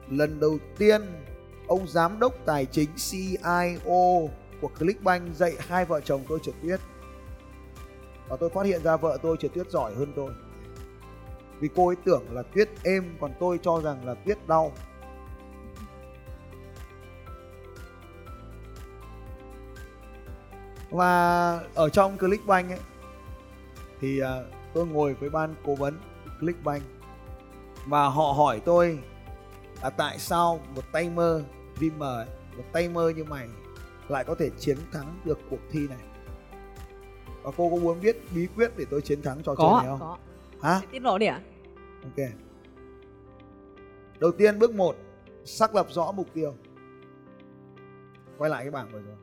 Lần 0.10 0.40
đầu 0.40 0.58
tiên, 0.78 1.02
ông 1.68 1.88
giám 1.88 2.20
đốc 2.20 2.34
tài 2.46 2.66
chính 2.66 2.90
CIO 3.12 4.30
của 4.62 4.70
Clickbank 4.80 5.36
dạy 5.36 5.54
hai 5.60 5.86
vợ 5.86 6.02
chồng 6.02 6.24
tôi 6.30 6.40
trượt 6.44 6.56
tuyết. 6.62 6.80
Và 8.28 8.38
tôi 8.38 8.50
phát 8.50 8.66
hiện 8.66 8.84
ra 8.84 8.98
vợ 8.98 9.18
tôi 9.22 9.38
trượt 9.40 9.54
tuyết 9.54 9.72
giỏi 9.72 9.96
hơn 9.96 10.14
tôi 10.16 10.32
vì 11.66 11.70
cô 11.76 11.88
ấy 11.88 11.96
tưởng 11.96 12.24
là 12.32 12.42
tuyết 12.42 12.70
êm 12.84 13.18
còn 13.22 13.32
tôi 13.40 13.60
cho 13.62 13.82
rằng 13.82 14.06
là 14.06 14.14
tuyết 14.14 14.48
đau. 14.48 14.72
Và 20.90 21.60
ở 21.76 21.90
trong 21.90 22.18
Clickbank 22.18 22.70
ấy 22.70 22.80
thì 24.02 24.20
à, 24.20 24.44
tôi 24.74 24.88
ngồi 24.88 25.14
với 25.14 25.30
ban 25.30 25.56
cố 25.66 25.76
vấn 25.76 26.00
Clickbank 26.40 26.84
và 27.86 28.08
họ 28.08 28.34
hỏi 28.34 28.62
tôi 28.66 29.00
là 29.82 29.90
tại 29.90 30.20
sao 30.20 30.60
một 30.76 30.84
tay 30.92 31.10
mơ 31.10 31.44
ấy, 32.00 32.26
một 32.58 32.64
tay 32.72 32.90
mơ 32.90 33.10
như 33.16 33.24
mày 33.24 33.48
lại 34.08 34.24
có 34.24 34.36
thể 34.36 34.50
chiến 34.60 34.78
thắng 34.92 35.20
được 35.26 35.40
cuộc 35.50 35.62
thi 35.72 35.88
này? 35.88 36.00
Và 37.44 37.52
cô 37.58 37.70
có 37.70 37.76
muốn 37.76 38.02
biết 38.02 38.18
bí 38.36 38.48
quyết 38.56 38.72
để 38.78 38.86
tôi 38.92 39.02
chiến 39.02 39.22
thắng 39.22 39.44
trò 39.44 39.56
chơi 39.56 39.72
này 39.72 39.86
không? 39.88 40.00
có 40.00 40.18
hả? 40.62 40.82
Tiết 40.92 41.02
lộ 41.02 41.18
đi 41.18 41.26
ạ 41.26 41.42
ok 42.06 42.30
đầu 44.20 44.32
tiên 44.32 44.60
bước 44.60 44.76
1 44.76 44.96
xác 45.46 45.76
lập 45.76 45.88
rõ 45.90 46.12
mục 46.12 46.28
tiêu 46.34 46.54
quay 48.38 48.50
lại 48.50 48.64
cái 48.64 48.72
bảng 48.72 48.92
vừa 48.92 49.02
rồi 49.02 49.16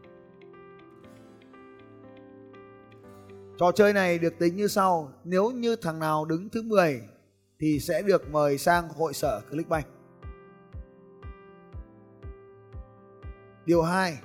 trò 3.59 3.73
chơi 3.73 3.93
này 3.93 4.19
được 4.19 4.39
tính 4.39 4.57
như 4.57 4.69
sau 4.69 5.13
nếu 5.25 5.51
như 5.51 5.77
thằng 5.77 5.99
nào 5.99 6.25
đứng 6.25 6.49
thứ 6.49 6.63
10 6.63 7.03
thì 7.63 7.79
sẽ 7.81 8.03
được 8.03 8.31
mời 8.31 8.59
sang 8.59 8.89
hội 8.89 9.15
sở 9.15 9.41
Clickbank. 9.51 9.87
Điều 13.67 13.83
2. 13.83 14.19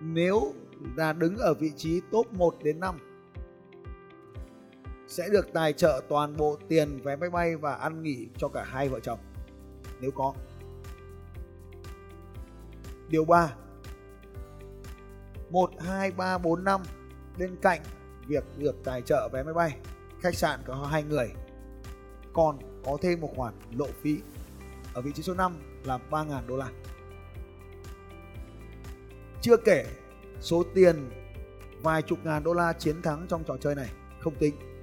Nếu 0.00 0.52
là 0.96 1.12
đứng 1.12 1.36
ở 1.36 1.54
vị 1.54 1.72
trí 1.76 2.00
top 2.10 2.32
1 2.32 2.54
đến 2.62 2.80
5 2.80 2.98
sẽ 5.14 5.28
được 5.28 5.52
tài 5.52 5.72
trợ 5.72 6.00
toàn 6.08 6.36
bộ 6.36 6.58
tiền 6.68 7.00
vé 7.02 7.16
máy 7.16 7.30
bay 7.30 7.56
và 7.56 7.74
ăn 7.74 8.02
nghỉ 8.02 8.28
cho 8.38 8.48
cả 8.48 8.64
hai 8.66 8.88
vợ 8.88 9.00
chồng 9.00 9.18
nếu 10.00 10.10
có. 10.10 10.34
Điều 13.08 13.24
3. 13.24 13.54
1 15.50 15.70
2 15.80 16.10
3 16.10 16.38
4 16.38 16.64
5 16.64 16.82
bên 17.38 17.56
cạnh 17.62 17.80
việc 18.26 18.44
được 18.58 18.76
tài 18.84 19.02
trợ 19.02 19.28
vé 19.32 19.42
máy 19.42 19.54
bay, 19.54 19.76
khách 20.20 20.34
sạn 20.34 20.60
có 20.66 20.74
hai 20.74 21.02
người 21.02 21.32
còn 22.32 22.58
có 22.84 22.96
thêm 23.02 23.20
một 23.20 23.30
khoản 23.36 23.54
lộ 23.76 23.86
phí 24.02 24.20
ở 24.94 25.02
vị 25.02 25.12
trí 25.14 25.22
số 25.22 25.34
5 25.34 25.56
là 25.84 25.98
3.000 26.10 26.46
đô 26.46 26.56
la. 26.56 26.68
Chưa 29.40 29.56
kể 29.56 29.86
số 30.40 30.64
tiền 30.74 31.10
vài 31.82 32.02
chục 32.02 32.18
ngàn 32.24 32.44
đô 32.44 32.54
la 32.54 32.72
chiến 32.72 33.02
thắng 33.02 33.26
trong 33.28 33.44
trò 33.44 33.56
chơi 33.60 33.74
này 33.74 33.88
không 34.20 34.34
tính. 34.34 34.73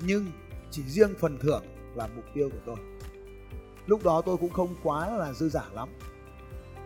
Nhưng 0.00 0.26
chỉ 0.70 0.82
riêng 0.82 1.14
phần 1.18 1.38
thưởng 1.38 1.62
là 1.94 2.08
mục 2.16 2.24
tiêu 2.34 2.50
của 2.50 2.60
tôi. 2.66 2.76
Lúc 3.86 4.04
đó 4.04 4.22
tôi 4.26 4.36
cũng 4.36 4.52
không 4.52 4.74
quá 4.82 5.16
là 5.16 5.32
dư 5.32 5.48
giả 5.48 5.64
lắm. 5.74 5.88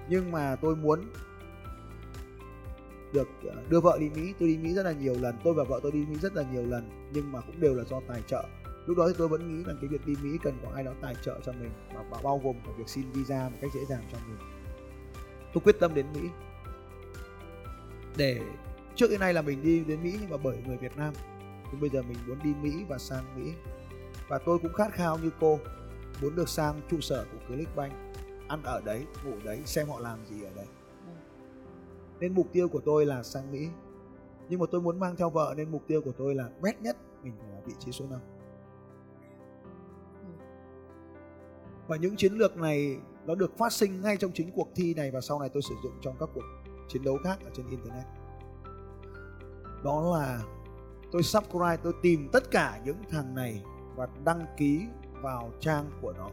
Nhưng 0.09 0.33
mà 0.33 0.57
tôi 0.57 0.77
muốn 0.77 1.01
được 3.13 3.29
ờ, 3.45 3.63
đưa 3.69 3.81
vợ 3.81 3.97
đi 4.01 4.11
Mỹ, 4.11 4.35
tôi 4.39 4.49
đi 4.49 4.59
Mỹ 4.59 4.75
rất 4.75 4.83
là 4.83 4.93
nhiều 4.93 5.15
lần, 5.21 5.35
tôi 5.45 5.55
và 5.55 5.65
vợ 5.65 5.81
tôi 5.83 5.93
đi 5.93 5.99
Mỹ 5.99 6.17
rất 6.23 6.37
là 6.37 6.45
nhiều 6.53 6.67
lần. 6.67 7.11
Nhưng 7.13 7.33
mà 7.33 7.41
cũng 7.41 7.61
đều 7.61 7.75
là 7.75 7.85
do 7.85 8.01
tài 8.09 8.23
trợ. 8.27 8.45
Lúc 8.87 8.99
đó 8.99 9.09
thì 9.09 9.15
tôi 9.19 9.29
vẫn 9.29 9.49
nghĩ 9.49 9.65
rằng 9.65 9.77
cái 9.81 9.89
việc 9.89 10.07
đi 10.07 10.15
Mỹ 10.23 10.39
cần 10.43 10.59
có 10.63 10.71
ai 10.75 10.85
đó 10.85 10.93
tài 11.01 11.15
trợ 11.25 11.41
cho 11.47 11.53
mình 11.53 11.71
và 12.11 12.21
bao 12.23 12.41
gồm 12.45 12.57
cả 12.67 12.73
việc 12.79 12.89
xin 12.89 13.11
visa 13.13 13.49
một 13.49 13.59
cách 13.61 13.71
dễ 13.75 13.81
dàng 13.89 14.03
cho 14.13 14.19
mình. 14.29 14.39
Tôi 15.55 15.61
quyết 15.65 15.77
tâm 15.81 15.95
đến 15.95 16.07
Mỹ. 16.15 16.29
Để 18.17 18.41
trước 18.95 19.09
cái 19.09 19.19
này 19.19 19.35
là 19.35 19.43
mình 19.43 19.63
đi 19.63 19.85
đến 19.85 20.03
Mỹ 20.03 20.19
nhưng 20.21 20.31
mà 20.31 20.37
bởi 20.37 20.59
người 20.67 20.77
Việt 20.77 20.97
Nam 20.97 21.15
thì 21.75 21.81
bây 21.81 21.91
giờ 21.91 22.03
mình 22.03 22.19
muốn 22.27 22.39
đi 22.45 22.55
Mỹ 22.63 22.85
và 22.89 22.99
sang 22.99 23.25
Mỹ. 23.37 23.53
Và 24.29 24.39
tôi 24.39 24.59
cũng 24.59 24.73
khát 24.73 24.93
khao 24.93 25.19
như 25.19 25.31
cô 25.41 25.59
muốn 26.23 26.37
được 26.37 26.49
sang 26.49 26.81
trụ 26.91 27.01
sở 27.01 27.25
của 27.33 27.39
Clickbank 27.49 27.93
ăn 28.49 28.63
ở 28.63 28.81
đấy 28.85 29.07
ngủ 29.25 29.33
đấy 29.45 29.63
xem 29.65 29.89
họ 29.89 30.01
làm 30.01 30.27
gì 30.27 30.43
ở 30.43 30.51
đấy. 30.57 30.67
Nên 32.21 32.35
mục 32.35 32.47
tiêu 32.53 32.69
của 32.69 32.81
tôi 32.81 33.07
là 33.07 33.23
sang 33.23 33.53
Mỹ. 33.53 33.69
Nhưng 34.49 34.61
mà 34.61 34.67
tôi 34.71 34.81
muốn 34.81 35.01
mang 35.01 35.17
theo 35.17 35.31
vợ 35.31 35.55
nên 35.57 35.71
mục 35.71 35.83
tiêu 35.87 36.03
của 36.03 36.13
tôi 36.13 36.35
là 36.35 36.49
best 36.63 36.77
nhất 36.81 36.97
mình 37.23 37.33
phải 37.41 37.51
là 37.51 37.61
vị 37.67 37.73
trí 37.79 37.93
số 37.93 38.05
5 38.11 38.21
và 41.89 41.97
những 41.97 42.17
chiến 42.17 42.33
lược 42.33 42.57
này 42.57 42.99
nó 43.27 43.35
được 43.35 43.59
phát 43.59 43.73
sinh 43.73 44.03
ngay 44.03 44.17
trong 44.17 44.31
chính 44.35 44.51
cuộc 44.53 44.69
thi 44.75 44.95
này 44.95 45.11
và 45.11 45.21
sau 45.21 45.41
này 45.41 45.49
tôi 45.49 45.63
sử 45.63 45.75
dụng 45.83 45.93
trong 46.03 46.17
các 46.21 46.29
cuộc 46.35 46.45
chiến 46.89 47.05
đấu 47.05 47.19
khác 47.25 47.39
ở 47.45 47.51
trên 47.55 47.69
internet. 47.69 48.05
Đó 49.85 50.17
là 50.19 50.43
tôi 51.15 51.23
subscribe, 51.23 51.77
tôi 51.77 51.93
tìm 52.03 52.29
tất 52.33 52.51
cả 52.51 52.81
những 52.85 52.97
thằng 53.11 53.35
này 53.35 53.63
và 53.97 54.09
đăng 54.25 54.47
ký 54.57 54.87
vào 55.23 55.53
trang 55.61 55.91
của 56.01 56.13
nó. 56.13 56.31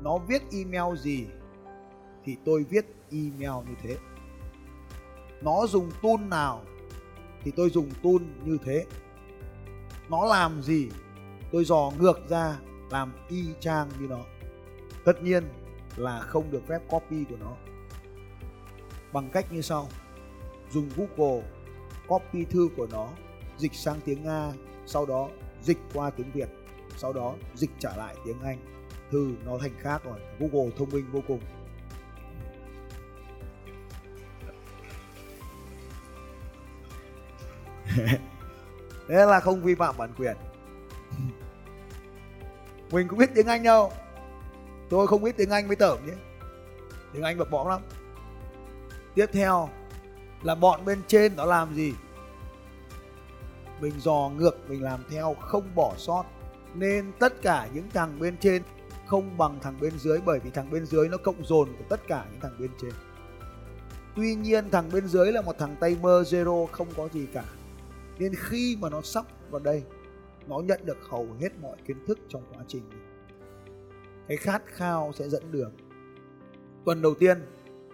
Nó 0.00 0.18
viết 0.18 0.42
email 0.52 0.96
gì 0.96 1.26
thì 2.24 2.36
tôi 2.44 2.64
viết 2.64 2.86
email 3.10 3.68
như 3.68 3.74
thế. 3.82 3.96
Nó 5.42 5.66
dùng 5.66 5.90
tool 6.02 6.28
nào 6.28 6.62
thì 7.42 7.52
tôi 7.56 7.70
dùng 7.70 7.90
tool 8.02 8.28
như 8.44 8.58
thế. 8.64 8.86
Nó 10.08 10.24
làm 10.24 10.62
gì, 10.62 10.88
tôi 11.52 11.64
dò 11.64 11.90
ngược 11.98 12.28
ra 12.28 12.58
làm 12.90 13.12
y 13.28 13.44
chang 13.60 13.88
như 14.00 14.06
nó. 14.06 14.20
Tất 15.04 15.22
nhiên 15.22 15.44
là 15.96 16.20
không 16.20 16.50
được 16.50 16.62
phép 16.66 16.80
copy 16.88 17.24
của 17.24 17.36
nó. 17.40 17.52
Bằng 19.12 19.30
cách 19.32 19.52
như 19.52 19.60
sau. 19.60 19.88
Dùng 20.70 20.88
google 20.96 21.42
copy 22.10 22.44
thư 22.44 22.68
của 22.76 22.86
nó, 22.92 23.08
dịch 23.58 23.74
sang 23.74 24.00
tiếng 24.04 24.24
nga, 24.24 24.52
sau 24.86 25.06
đó 25.06 25.28
dịch 25.62 25.78
qua 25.94 26.10
tiếng 26.10 26.32
việt, 26.32 26.48
sau 26.96 27.12
đó 27.12 27.34
dịch 27.54 27.70
trả 27.78 27.96
lại 27.96 28.14
tiếng 28.24 28.40
anh. 28.42 28.58
Thư 29.10 29.30
nó 29.44 29.58
thành 29.58 29.74
khác 29.78 30.04
rồi, 30.04 30.18
google 30.38 30.70
thông 30.76 30.90
minh 30.90 31.04
vô 31.12 31.20
cùng. 31.28 31.40
Thế 39.08 39.26
là 39.26 39.40
không 39.40 39.62
vi 39.62 39.74
phạm 39.74 39.96
bản 39.98 40.10
quyền. 40.18 40.36
Mình 42.90 43.08
cũng 43.08 43.18
biết 43.18 43.30
tiếng 43.34 43.46
anh 43.46 43.62
đâu. 43.62 43.92
Tôi 44.90 45.06
không 45.06 45.22
biết 45.22 45.36
tiếng 45.36 45.50
anh 45.50 45.66
với 45.66 45.76
tởm 45.76 46.06
nhé. 46.06 46.14
Tiếng 47.12 47.22
anh 47.22 47.38
bập 47.38 47.50
bõm 47.50 47.68
lắm. 47.68 47.80
Tiếp 49.14 49.26
theo 49.32 49.68
là 50.42 50.54
bọn 50.54 50.84
bên 50.84 50.98
trên 51.06 51.36
nó 51.36 51.44
làm 51.44 51.74
gì? 51.74 51.94
Mình 53.80 53.92
dò 53.98 54.30
ngược, 54.36 54.70
mình 54.70 54.82
làm 54.82 55.00
theo, 55.10 55.34
không 55.40 55.74
bỏ 55.74 55.94
sót. 55.96 56.24
Nên 56.74 57.12
tất 57.18 57.42
cả 57.42 57.68
những 57.74 57.90
thằng 57.90 58.18
bên 58.20 58.36
trên 58.36 58.62
không 59.06 59.38
bằng 59.38 59.58
thằng 59.62 59.76
bên 59.80 59.98
dưới, 59.98 60.18
bởi 60.24 60.40
vì 60.40 60.50
thằng 60.50 60.70
bên 60.70 60.86
dưới 60.86 61.08
nó 61.08 61.16
cộng 61.16 61.44
dồn 61.44 61.68
của 61.78 61.84
tất 61.88 62.00
cả 62.08 62.26
những 62.30 62.40
thằng 62.40 62.56
bên 62.58 62.70
trên. 62.80 62.92
Tuy 64.16 64.34
nhiên 64.34 64.70
thằng 64.70 64.88
bên 64.92 65.06
dưới 65.06 65.32
là 65.32 65.42
một 65.42 65.58
thằng 65.58 65.76
tay 65.80 65.96
mơ 66.02 66.22
zero 66.26 66.66
không 66.66 66.88
có 66.96 67.08
gì 67.12 67.26
cả. 67.32 67.44
Nên 68.18 68.34
khi 68.34 68.76
mà 68.80 68.90
nó 68.90 69.02
sắp 69.02 69.26
vào 69.50 69.60
đây, 69.60 69.82
nó 70.46 70.58
nhận 70.58 70.80
được 70.84 70.98
hầu 71.08 71.28
hết 71.40 71.48
mọi 71.62 71.76
kiến 71.86 71.96
thức 72.06 72.18
trong 72.28 72.42
quá 72.54 72.64
trình 72.68 72.82
cái 74.30 74.36
khát 74.36 74.62
khao 74.66 75.12
sẽ 75.14 75.28
dẫn 75.28 75.52
đường. 75.52 75.72
Tuần 76.84 77.02
đầu 77.02 77.14
tiên, 77.14 77.38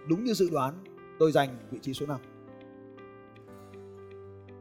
đúng 0.07 0.23
như 0.23 0.33
dự 0.33 0.49
đoán, 0.49 0.73
tôi 1.19 1.31
giành 1.31 1.57
vị 1.71 1.79
trí 1.81 1.93
số 1.93 2.05
5 2.05 2.19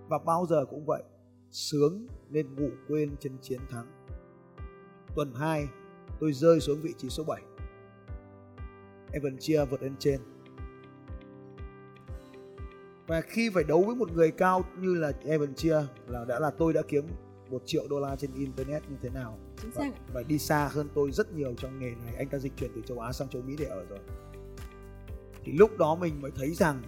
và 0.08 0.18
bao 0.18 0.46
giờ 0.46 0.64
cũng 0.70 0.84
vậy 0.86 1.02
sướng 1.50 2.06
nên 2.28 2.54
ngủ 2.54 2.68
quên 2.88 3.16
chân 3.20 3.38
chiến 3.42 3.60
thắng. 3.70 3.86
Tuần 5.14 5.32
2 5.34 5.68
tôi 6.20 6.32
rơi 6.32 6.60
xuống 6.60 6.80
vị 6.82 6.94
trí 6.98 7.08
số 7.08 7.24
7 7.24 7.42
Evan 9.12 9.36
Chia 9.38 9.64
vượt 9.64 9.82
lên 9.82 9.94
trên. 9.98 10.20
Và 13.06 13.20
khi 13.20 13.50
phải 13.54 13.64
đấu 13.64 13.82
với 13.86 13.96
một 13.96 14.12
người 14.12 14.30
cao 14.30 14.64
như 14.78 14.94
là 14.94 15.12
Evan 15.24 15.54
Chia 15.54 15.82
là 16.06 16.24
đã 16.24 16.38
là 16.38 16.50
tôi 16.50 16.72
đã 16.72 16.82
kiếm 16.88 17.04
một 17.50 17.62
triệu 17.66 17.88
đô 17.88 18.00
la 18.00 18.16
trên 18.16 18.34
internet 18.34 18.90
như 18.90 18.96
thế 19.02 19.08
nào. 19.08 19.38
Chính 19.62 19.70
và, 19.70 19.90
và 20.12 20.22
đi 20.22 20.38
xa 20.38 20.68
hơn 20.72 20.88
tôi 20.94 21.10
rất 21.12 21.34
nhiều 21.34 21.54
trong 21.58 21.78
nghề 21.78 21.90
này. 22.04 22.14
Anh 22.18 22.28
ta 22.28 22.38
dịch 22.38 22.52
chuyển 22.56 22.70
từ 22.74 22.80
châu 22.86 22.98
Á 22.98 23.12
sang 23.12 23.28
châu 23.28 23.42
Mỹ 23.42 23.56
để 23.58 23.64
ở 23.64 23.84
rồi. 23.84 23.98
Thì 25.44 25.52
lúc 25.52 25.78
đó 25.78 25.94
mình 25.94 26.20
mới 26.22 26.30
thấy 26.30 26.54
rằng 26.54 26.82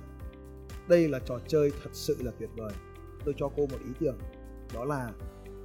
đây 0.89 1.09
là 1.09 1.19
trò 1.19 1.39
chơi 1.49 1.73
thật 1.83 1.91
sự 1.93 2.17
là 2.21 2.33
tuyệt 2.39 2.51
vời 2.57 2.73
tôi 3.25 3.35
cho 3.39 3.49
cô 3.57 3.67
một 3.67 3.79
ý 3.85 3.91
tưởng, 4.01 4.19
đó 4.75 4.85
là 4.85 5.11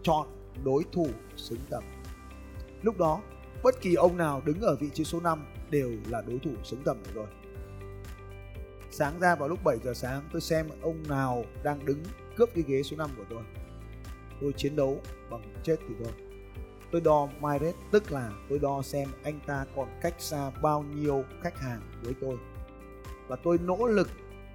chọn 0.03 0.27
đối 0.63 0.83
thủ 0.91 1.07
xứng 1.35 1.59
tầm. 1.69 1.83
Lúc 2.81 2.97
đó, 2.97 3.21
bất 3.63 3.81
kỳ 3.81 3.93
ông 3.93 4.17
nào 4.17 4.41
đứng 4.45 4.61
ở 4.61 4.75
vị 4.75 4.89
trí 4.93 5.03
số 5.03 5.19
5 5.19 5.45
đều 5.69 5.91
là 6.09 6.21
đối 6.21 6.39
thủ 6.39 6.51
xứng 6.63 6.81
tầm 6.85 6.97
rồi. 7.13 7.27
Sáng 8.91 9.19
ra 9.19 9.35
vào 9.35 9.49
lúc 9.49 9.59
7 9.63 9.77
giờ 9.83 9.93
sáng, 9.93 10.21
tôi 10.31 10.41
xem 10.41 10.67
ông 10.81 11.03
nào 11.09 11.45
đang 11.63 11.85
đứng 11.85 12.03
cướp 12.35 12.49
cái 12.55 12.63
ghế 12.67 12.83
số 12.83 12.97
5 12.97 13.09
của 13.17 13.23
tôi. 13.29 13.43
Tôi 14.41 14.53
chiến 14.57 14.75
đấu 14.75 15.01
bằng 15.29 15.53
chết 15.63 15.75
thì 15.87 15.95
thôi. 16.03 16.13
Tôi 16.91 17.01
đo 17.01 17.29
my 17.41 17.71
tức 17.91 18.11
là 18.11 18.31
tôi 18.49 18.59
đo 18.59 18.81
xem 18.81 19.09
anh 19.23 19.39
ta 19.47 19.65
còn 19.75 19.87
cách 20.01 20.15
xa 20.17 20.51
bao 20.61 20.85
nhiêu 20.95 21.23
khách 21.41 21.59
hàng 21.59 21.81
với 22.03 22.13
tôi. 22.21 22.37
Và 23.27 23.35
tôi 23.35 23.57
nỗ 23.57 23.87
lực 23.87 24.09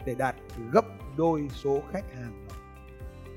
để 0.06 0.14
đạt 0.14 0.36
gấp 0.72 0.84
đôi 1.16 1.48
số 1.54 1.82
khách 1.92 2.14
hàng 2.14 2.46
đó 2.48 2.54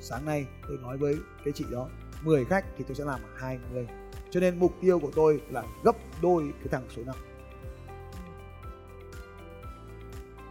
sáng 0.02 0.26
nay 0.26 0.46
tôi 0.68 0.78
nói 0.78 0.98
với 0.98 1.18
cái 1.46 1.54
chị 1.54 1.66
đó 1.72 1.90
10 2.24 2.46
khách 2.46 2.66
thì 2.78 2.84
tôi 2.88 2.96
sẽ 2.96 3.06
làm 3.06 3.20
20 3.36 3.88
cho 4.30 4.40
nên 4.40 4.60
mục 4.60 4.74
tiêu 4.82 5.00
của 5.00 5.12
tôi 5.16 5.42
là 5.50 5.64
gấp 5.84 5.96
đôi 6.22 6.54
cái 6.60 6.68
thằng 6.72 6.86
số 6.96 7.02
5 7.06 7.16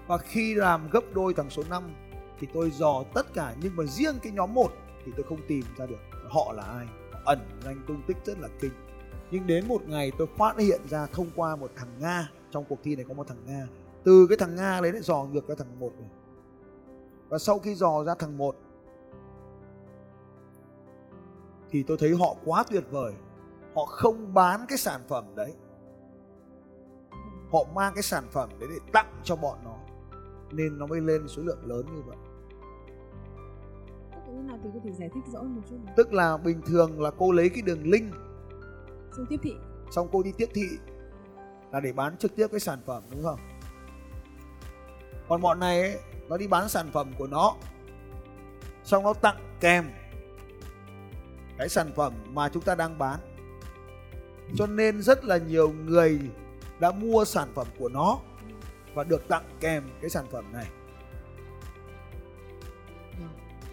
và 0.07 0.19
khi 0.19 0.55
làm 0.55 0.91
gấp 0.91 1.05
đôi 1.15 1.35
thằng 1.35 1.51
số 1.51 1.63
5 1.71 1.83
thì 2.41 2.47
tôi 2.55 2.71
dò 2.71 3.05
tất 3.15 3.35
cả, 3.35 3.55
nhưng 3.63 3.77
mà 3.77 3.85
riêng 3.85 4.19
cái 4.23 4.33
nhóm 4.33 4.55
1 4.55 4.73
thì 5.05 5.13
tôi 5.17 5.27
không 5.29 5.41
tìm 5.49 5.65
ra 5.77 5.87
được 5.87 5.99
họ 6.29 6.53
là 6.53 6.63
ai. 6.63 6.87
Họ 7.13 7.21
ẩn 7.25 7.39
danh 7.65 7.83
tung 7.87 8.03
tích 8.07 8.17
rất 8.25 8.39
là 8.41 8.49
kinh. 8.61 8.73
Nhưng 9.31 9.47
đến 9.47 9.69
một 9.69 9.83
ngày 9.87 10.13
tôi 10.19 10.27
phát 10.39 10.59
hiện 10.59 10.81
ra 10.89 11.07
thông 11.07 11.31
qua 11.37 11.57
một 11.57 11.71
thằng 11.77 11.89
nga, 12.01 12.31
trong 12.51 12.65
cuộc 12.69 12.79
thi 12.83 12.97
này 12.97 13.05
có 13.09 13.15
một 13.15 13.29
thằng 13.29 13.45
nga. 13.47 13.67
Từ 14.05 14.27
cái 14.29 14.39
thằng 14.39 14.57
nga 14.57 14.81
đấy 14.81 14.93
lại 14.93 15.03
dò 15.03 15.25
ngược 15.25 15.49
ra 15.49 15.55
thằng 15.59 15.81
một 15.81 15.93
này 15.99 16.09
và 17.29 17.39
sau 17.39 17.59
khi 17.59 17.75
dò 17.75 18.05
ra 18.05 18.15
thằng 18.19 18.39
một 18.39 18.57
thì 21.71 21.83
tôi 21.83 21.97
thấy 22.01 22.15
họ 22.15 22.35
quá 22.45 22.65
tuyệt 22.71 22.85
vời. 22.91 23.13
Họ 23.75 23.85
không 23.85 24.35
bán 24.35 24.65
cái 24.69 24.79
sản 24.79 25.01
phẩm 25.09 25.25
đấy. 25.35 25.55
Họ 27.53 27.65
mang 27.75 27.93
cái 27.95 28.03
sản 28.03 28.25
phẩm 28.31 28.51
đấy 28.61 28.69
để 28.73 28.79
tặng 28.93 29.21
cho 29.25 29.37
bọn 29.37 29.59
nó 29.65 29.77
nên 30.53 30.79
nó 30.79 30.87
mới 30.87 31.01
lên 31.01 31.29
số 31.29 31.43
lượng 31.43 31.67
lớn 31.67 31.87
như 31.95 32.03
vậy. 32.07 32.17
Như 34.29 34.43
nào 34.43 34.59
thì 34.65 34.71
có 34.75 34.81
thể 34.85 34.93
giải 34.93 35.11
thích 35.15 35.25
rõ 35.33 35.43
một 35.43 35.63
chút 35.71 35.77
nào. 35.85 35.95
tức 35.97 36.13
là 36.13 36.37
bình 36.37 36.61
thường 36.67 37.01
là 37.01 37.11
cô 37.19 37.33
lấy 37.33 37.49
cái 37.49 37.63
đường 37.63 37.83
link. 37.83 38.15
Xong 39.17 39.27
tiếp 39.29 39.37
thị. 39.43 39.55
Xong 39.91 40.09
cô 40.13 40.23
đi 40.23 40.33
tiếp 40.37 40.49
thị 40.55 40.69
là 41.73 41.81
để 41.81 41.93
bán 41.93 42.17
trực 42.17 42.37
tiếp 42.37 42.47
cái 42.51 42.61
sản 42.61 42.79
phẩm 42.87 43.03
đúng 43.11 43.23
không? 43.23 43.41
Còn 45.29 45.41
bọn 45.41 45.61
này 45.61 45.81
ấy, 45.81 45.99
nó 46.29 46.37
đi 46.37 46.47
bán 46.47 46.69
sản 46.69 46.91
phẩm 46.93 47.13
của 47.19 47.27
nó. 47.27 47.55
Xong 48.85 49.05
nó 49.05 49.13
tặng 49.13 49.37
kèm 49.61 49.85
cái 51.61 51.69
sản 51.69 51.93
phẩm 51.97 52.13
mà 52.35 52.49
chúng 52.49 52.63
ta 52.63 52.75
đang 52.75 52.99
bán. 52.99 53.21
Cho 54.57 54.67
nên 54.67 55.03
rất 55.03 55.25
là 55.25 55.37
nhiều 55.37 55.73
người 55.73 56.21
đã 56.79 56.91
mua 56.91 57.25
sản 57.25 57.49
phẩm 57.55 57.67
của 57.79 57.89
nó 57.89 58.19
và 58.95 59.05
được 59.05 59.29
tặng 59.29 59.45
kèm 59.61 59.83
cái 60.01 60.11
sản 60.11 60.27
phẩm 60.31 60.53
này. 60.53 60.67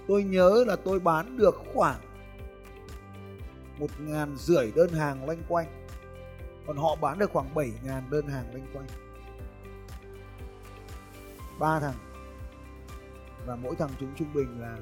Tôi 0.07 0.23
nhớ 0.23 0.63
là 0.67 0.75
tôi 0.75 0.99
bán 0.99 1.37
được 1.37 1.55
khoảng 1.73 1.99
một 3.79 3.89
ngàn 3.99 4.35
rưỡi 4.37 4.71
đơn 4.75 4.89
hàng 4.89 5.25
loanh 5.25 5.43
quanh. 5.47 5.87
Còn 6.67 6.77
họ 6.77 6.95
bán 6.95 7.19
được 7.19 7.31
khoảng 7.31 7.55
7 7.55 7.71
ngàn 7.83 8.03
đơn 8.09 8.27
hàng 8.27 8.45
loanh 8.51 8.67
quanh. 8.73 8.87
Ba 11.59 11.79
thằng. 11.79 11.95
Và 13.45 13.55
mỗi 13.55 13.75
thằng 13.75 13.91
chúng 13.99 14.15
trung 14.17 14.33
bình 14.33 14.61
là 14.61 14.77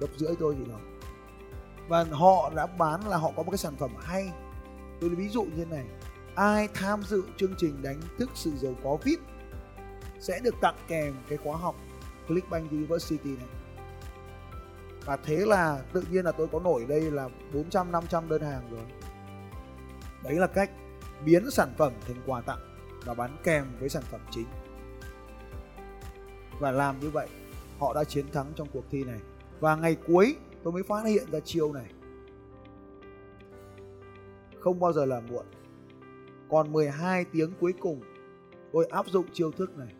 gấp 0.00 0.08
rưỡi 0.16 0.34
tôi 0.40 0.56
gì 0.56 0.64
đó 0.64 0.78
và 1.90 2.04
họ 2.10 2.52
đã 2.56 2.66
bán 2.66 3.08
là 3.08 3.16
họ 3.16 3.32
có 3.36 3.42
một 3.42 3.50
cái 3.50 3.58
sản 3.58 3.76
phẩm 3.76 3.90
hay. 3.98 4.32
Tôi 5.00 5.10
ví 5.10 5.28
dụ 5.28 5.42
như 5.42 5.50
thế 5.56 5.64
này, 5.64 5.86
ai 6.34 6.68
tham 6.74 7.02
dự 7.02 7.22
chương 7.36 7.54
trình 7.58 7.82
đánh 7.82 8.00
thức 8.18 8.30
sự 8.34 8.50
giàu 8.56 8.74
có 8.84 8.96
VIP 9.04 9.20
sẽ 10.20 10.40
được 10.42 10.54
tặng 10.60 10.76
kèm 10.88 11.14
cái 11.28 11.38
khóa 11.38 11.56
học 11.56 11.76
Clickbank 12.28 12.70
University 12.70 13.30
này. 13.36 13.48
Và 15.04 15.16
thế 15.16 15.36
là 15.36 15.82
tự 15.92 16.04
nhiên 16.10 16.24
là 16.24 16.32
tôi 16.32 16.48
có 16.52 16.60
nổi 16.60 16.86
đây 16.88 17.00
là 17.00 17.28
400 17.54 17.92
500 17.92 18.28
đơn 18.28 18.42
hàng 18.42 18.70
rồi. 18.70 18.84
Đấy 20.24 20.34
là 20.34 20.46
cách 20.46 20.70
biến 21.24 21.50
sản 21.50 21.74
phẩm 21.78 21.92
thành 22.06 22.16
quà 22.26 22.40
tặng 22.40 22.76
và 23.04 23.14
bán 23.14 23.36
kèm 23.44 23.66
với 23.80 23.88
sản 23.88 24.02
phẩm 24.10 24.20
chính. 24.30 24.46
Và 26.58 26.70
làm 26.70 27.00
như 27.00 27.10
vậy, 27.10 27.28
họ 27.78 27.94
đã 27.94 28.04
chiến 28.04 28.32
thắng 28.32 28.52
trong 28.56 28.68
cuộc 28.72 28.84
thi 28.90 29.04
này. 29.04 29.18
Và 29.60 29.76
ngày 29.76 29.96
cuối 30.06 30.36
tôi 30.62 30.72
mới 30.72 30.82
phát 30.82 31.06
hiện 31.06 31.30
ra 31.32 31.40
chiêu 31.40 31.72
này. 31.72 31.90
Không 34.60 34.80
bao 34.80 34.92
giờ 34.92 35.04
là 35.04 35.20
muộn. 35.20 35.46
Còn 36.48 36.72
12 36.72 37.24
tiếng 37.24 37.52
cuối 37.60 37.74
cùng 37.80 38.00
tôi 38.72 38.86
áp 38.86 39.06
dụng 39.06 39.26
chiêu 39.32 39.50
thức 39.52 39.78
này. 39.78 39.94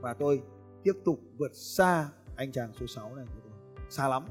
Và 0.00 0.14
tôi 0.14 0.42
tiếp 0.82 0.92
tục 1.04 1.20
vượt 1.38 1.54
xa 1.54 2.08
anh 2.36 2.52
chàng 2.52 2.72
số 2.80 2.86
6 2.86 3.14
này. 3.14 3.26
Của 3.34 3.40
tôi 3.44 3.84
xa 3.90 4.08
lắm. 4.08 4.24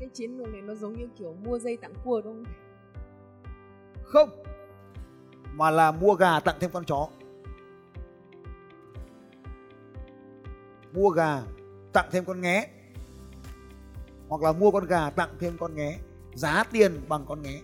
Cái 0.00 0.08
chiến 0.12 0.38
lược 0.38 0.48
này 0.48 0.62
nó 0.62 0.74
giống 0.74 0.92
như 0.92 1.08
kiểu 1.18 1.34
mua 1.44 1.58
dây 1.58 1.76
tặng 1.76 1.94
cua 2.04 2.20
đúng 2.20 2.44
không? 2.44 2.54
Không 4.04 4.42
mà 5.52 5.70
là 5.70 5.92
mua 5.92 6.14
gà 6.14 6.40
tặng 6.40 6.56
thêm 6.60 6.70
con 6.72 6.84
chó. 6.84 7.08
Mua 10.92 11.10
gà 11.10 11.42
tặng 11.92 12.08
thêm 12.10 12.24
con 12.24 12.40
nghé 12.40 12.75
hoặc 14.28 14.42
là 14.42 14.52
mua 14.52 14.70
con 14.70 14.86
gà 14.86 15.10
tặng 15.10 15.36
thêm 15.40 15.56
con 15.58 15.74
nghé 15.74 15.98
giá 16.34 16.64
tiền 16.72 17.00
bằng 17.08 17.24
con 17.28 17.42
nghé. 17.42 17.60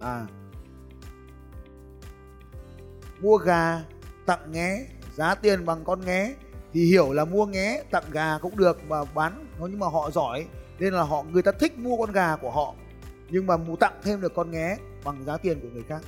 À. 0.00 0.26
Mua 3.20 3.36
gà 3.36 3.84
tặng 4.26 4.52
nghé 4.52 4.86
giá 5.14 5.34
tiền 5.34 5.64
bằng 5.64 5.84
con 5.84 6.00
nghé 6.00 6.34
thì 6.72 6.84
hiểu 6.86 7.12
là 7.12 7.24
mua 7.24 7.46
nghé 7.46 7.82
tặng 7.90 8.04
gà 8.10 8.38
cũng 8.38 8.56
được 8.56 8.78
mà 8.88 9.04
bán 9.04 9.46
nhưng 9.60 9.78
mà 9.78 9.86
họ 9.86 10.10
giỏi 10.10 10.46
nên 10.78 10.94
là 10.94 11.02
họ 11.02 11.22
người 11.22 11.42
ta 11.42 11.52
thích 11.52 11.78
mua 11.78 11.96
con 11.96 12.12
gà 12.12 12.36
của 12.36 12.50
họ 12.50 12.74
nhưng 13.30 13.46
mà 13.46 13.56
mua 13.56 13.76
tặng 13.76 14.00
thêm 14.02 14.20
được 14.20 14.34
con 14.34 14.50
nghé 14.50 14.76
bằng 15.04 15.24
giá 15.24 15.36
tiền 15.36 15.60
của 15.60 15.68
người 15.72 15.82
khác. 15.88 16.00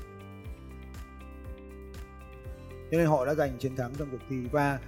Cho 2.91 2.99
nên 2.99 3.07
họ 3.07 3.27
đã 3.27 3.35
giành 3.35 3.59
chiến 3.59 3.77
thắng 3.77 3.95
trong 3.99 4.09
cuộc 4.11 4.25
thi 4.29 4.37
và 4.53 4.79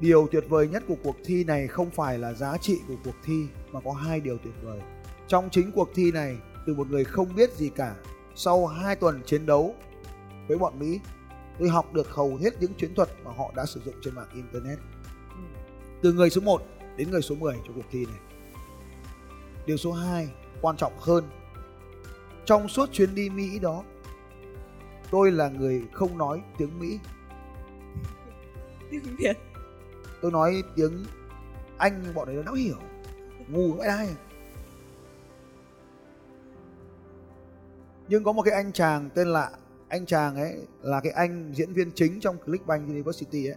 điều 0.00 0.28
tuyệt 0.32 0.44
vời 0.48 0.68
nhất 0.68 0.82
của 0.88 0.96
cuộc 1.02 1.16
thi 1.24 1.44
này 1.44 1.66
không 1.66 1.90
phải 1.90 2.18
là 2.18 2.32
giá 2.32 2.56
trị 2.58 2.78
của 2.88 2.96
cuộc 3.04 3.16
thi, 3.24 3.46
mà 3.72 3.80
có 3.80 3.92
hai 3.92 4.20
điều 4.20 4.38
tuyệt 4.38 4.54
vời. 4.62 4.80
Trong 5.28 5.48
chính 5.52 5.72
cuộc 5.72 5.90
thi 5.94 6.12
này, 6.12 6.36
từ 6.66 6.74
một 6.74 6.90
người 6.90 7.04
không 7.04 7.34
biết 7.34 7.52
gì 7.52 7.70
cả, 7.76 7.94
sau 8.34 8.66
2 8.66 8.96
tuần 8.96 9.22
chiến 9.26 9.46
đấu 9.46 9.74
với 10.48 10.58
bọn 10.58 10.78
Mỹ, 10.78 11.00
tôi 11.58 11.68
học 11.68 11.94
được 11.94 12.10
hầu 12.10 12.36
hết 12.36 12.50
những 12.60 12.74
chiến 12.74 12.94
thuật 12.94 13.08
mà 13.24 13.30
họ 13.32 13.52
đã 13.56 13.66
sử 13.66 13.80
dụng 13.84 13.94
trên 14.04 14.14
mạng 14.14 14.28
internet. 14.34 14.78
Từ 16.02 16.12
người 16.12 16.30
số 16.30 16.40
1 16.40 16.62
đến 16.96 17.10
người 17.10 17.22
số 17.22 17.34
10 17.34 17.54
trong 17.64 17.74
cuộc 17.74 17.86
thi 17.90 18.06
này. 18.06 18.20
Điều 19.66 19.76
số 19.76 19.92
2 19.92 20.28
quan 20.60 20.76
trọng 20.76 20.92
hơn. 20.98 21.24
Trong 22.44 22.68
suốt 22.68 22.92
chuyến 22.92 23.14
đi 23.14 23.30
Mỹ 23.30 23.58
đó, 23.58 23.84
tôi 25.10 25.32
là 25.32 25.48
người 25.48 25.82
không 25.92 26.18
nói 26.18 26.42
tiếng 26.58 26.78
Mỹ. 26.78 26.98
Tiếng 28.90 29.16
việt 29.18 29.36
tôi 30.22 30.32
nói 30.32 30.62
tiếng 30.74 31.04
Anh 31.78 32.00
nhưng 32.04 32.14
bọn 32.14 32.26
đấy 32.26 32.42
nó 32.46 32.52
hiểu. 32.52 32.76
Ngu 33.48 33.72
vãi 33.72 33.88
đai 33.88 34.06
à? 34.06 34.16
nhưng 38.08 38.24
có 38.24 38.32
một 38.32 38.42
cái 38.42 38.54
anh 38.54 38.72
chàng 38.72 39.10
tên 39.14 39.28
là, 39.28 39.50
anh 39.88 40.06
chàng 40.06 40.36
ấy 40.36 40.66
là 40.82 41.00
cái 41.00 41.12
anh 41.12 41.52
diễn 41.54 41.72
viên 41.72 41.90
chính 41.94 42.20
trong 42.20 42.38
Clickbank 42.38 42.88
University 42.88 43.46
ấy. 43.46 43.56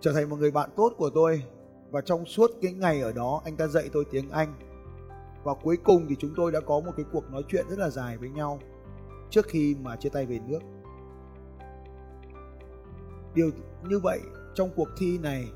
Trở 0.00 0.12
thành 0.12 0.28
một 0.28 0.36
người 0.36 0.50
bạn 0.50 0.70
tốt 0.76 0.92
của 0.96 1.10
tôi. 1.10 1.42
Và 1.90 2.00
trong 2.00 2.26
suốt 2.26 2.50
cái 2.62 2.72
ngày 2.72 3.00
ở 3.00 3.12
đó, 3.12 3.42
anh 3.44 3.56
ta 3.56 3.66
dạy 3.66 3.90
tôi 3.92 4.04
tiếng 4.10 4.30
Anh. 4.30 4.54
Và 5.44 5.54
cuối 5.54 5.76
cùng 5.84 6.06
thì 6.08 6.16
chúng 6.18 6.32
tôi 6.36 6.52
đã 6.52 6.60
có 6.60 6.80
một 6.80 6.92
cái 6.96 7.06
cuộc 7.12 7.30
nói 7.30 7.42
chuyện 7.48 7.66
rất 7.68 7.78
là 7.78 7.90
dài 7.90 8.16
với 8.18 8.28
nhau 8.28 8.60
trước 9.30 9.46
khi 9.48 9.76
mà 9.82 9.96
chia 9.96 10.08
tay 10.08 10.26
về 10.26 10.40
nước 10.46 10.60
điều 13.36 13.50
như 13.88 13.98
vậy 13.98 14.20
trong 14.54 14.70
cuộc 14.76 14.88
thi 14.98 15.18
này 15.18 15.48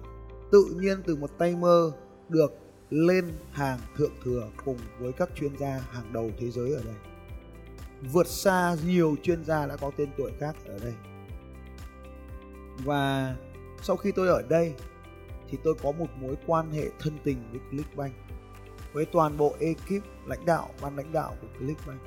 tự 0.53 0.65
nhiên 0.81 1.03
từ 1.07 1.17
một 1.17 1.31
tay 1.39 1.57
mơ 1.57 1.93
được 2.29 2.53
lên 2.91 3.33
hàng 3.53 3.79
thượng 3.97 4.13
thừa 4.25 4.49
cùng 4.65 4.79
với 4.99 5.13
các 5.13 5.29
chuyên 5.35 5.59
gia 5.59 5.79
hàng 5.91 6.13
đầu 6.13 6.31
thế 6.39 6.51
giới 6.51 6.75
ở 6.75 6.83
đây. 6.85 6.95
Vượt 8.13 8.27
xa 8.27 8.77
nhiều 8.87 9.17
chuyên 9.23 9.45
gia 9.45 9.67
đã 9.67 9.77
có 9.77 9.91
tên 9.97 10.09
tuổi 10.17 10.33
khác 10.41 10.57
ở 10.67 10.79
đây. 10.79 10.95
Và 12.85 13.37
sau 13.83 13.97
khi 13.97 14.13
tôi 14.13 14.29
ở 14.29 14.43
đây 14.49 14.75
thì 15.51 15.59
tôi 15.65 15.75
có 15.83 15.93
một 15.93 16.07
mối 16.17 16.37
quan 16.47 16.73
hệ 16.73 16.89
thân 16.99 17.19
tình 17.25 17.39
với 17.51 17.61
Clickbank, 17.71 18.15
với 18.93 19.05
toàn 19.05 19.37
bộ 19.37 19.55
ekip 19.61 20.05
lãnh 20.27 20.45
đạo, 20.47 20.69
ban 20.83 20.97
lãnh 20.97 21.13
đạo 21.13 21.37
của 21.41 21.49
Clickbank 21.59 22.01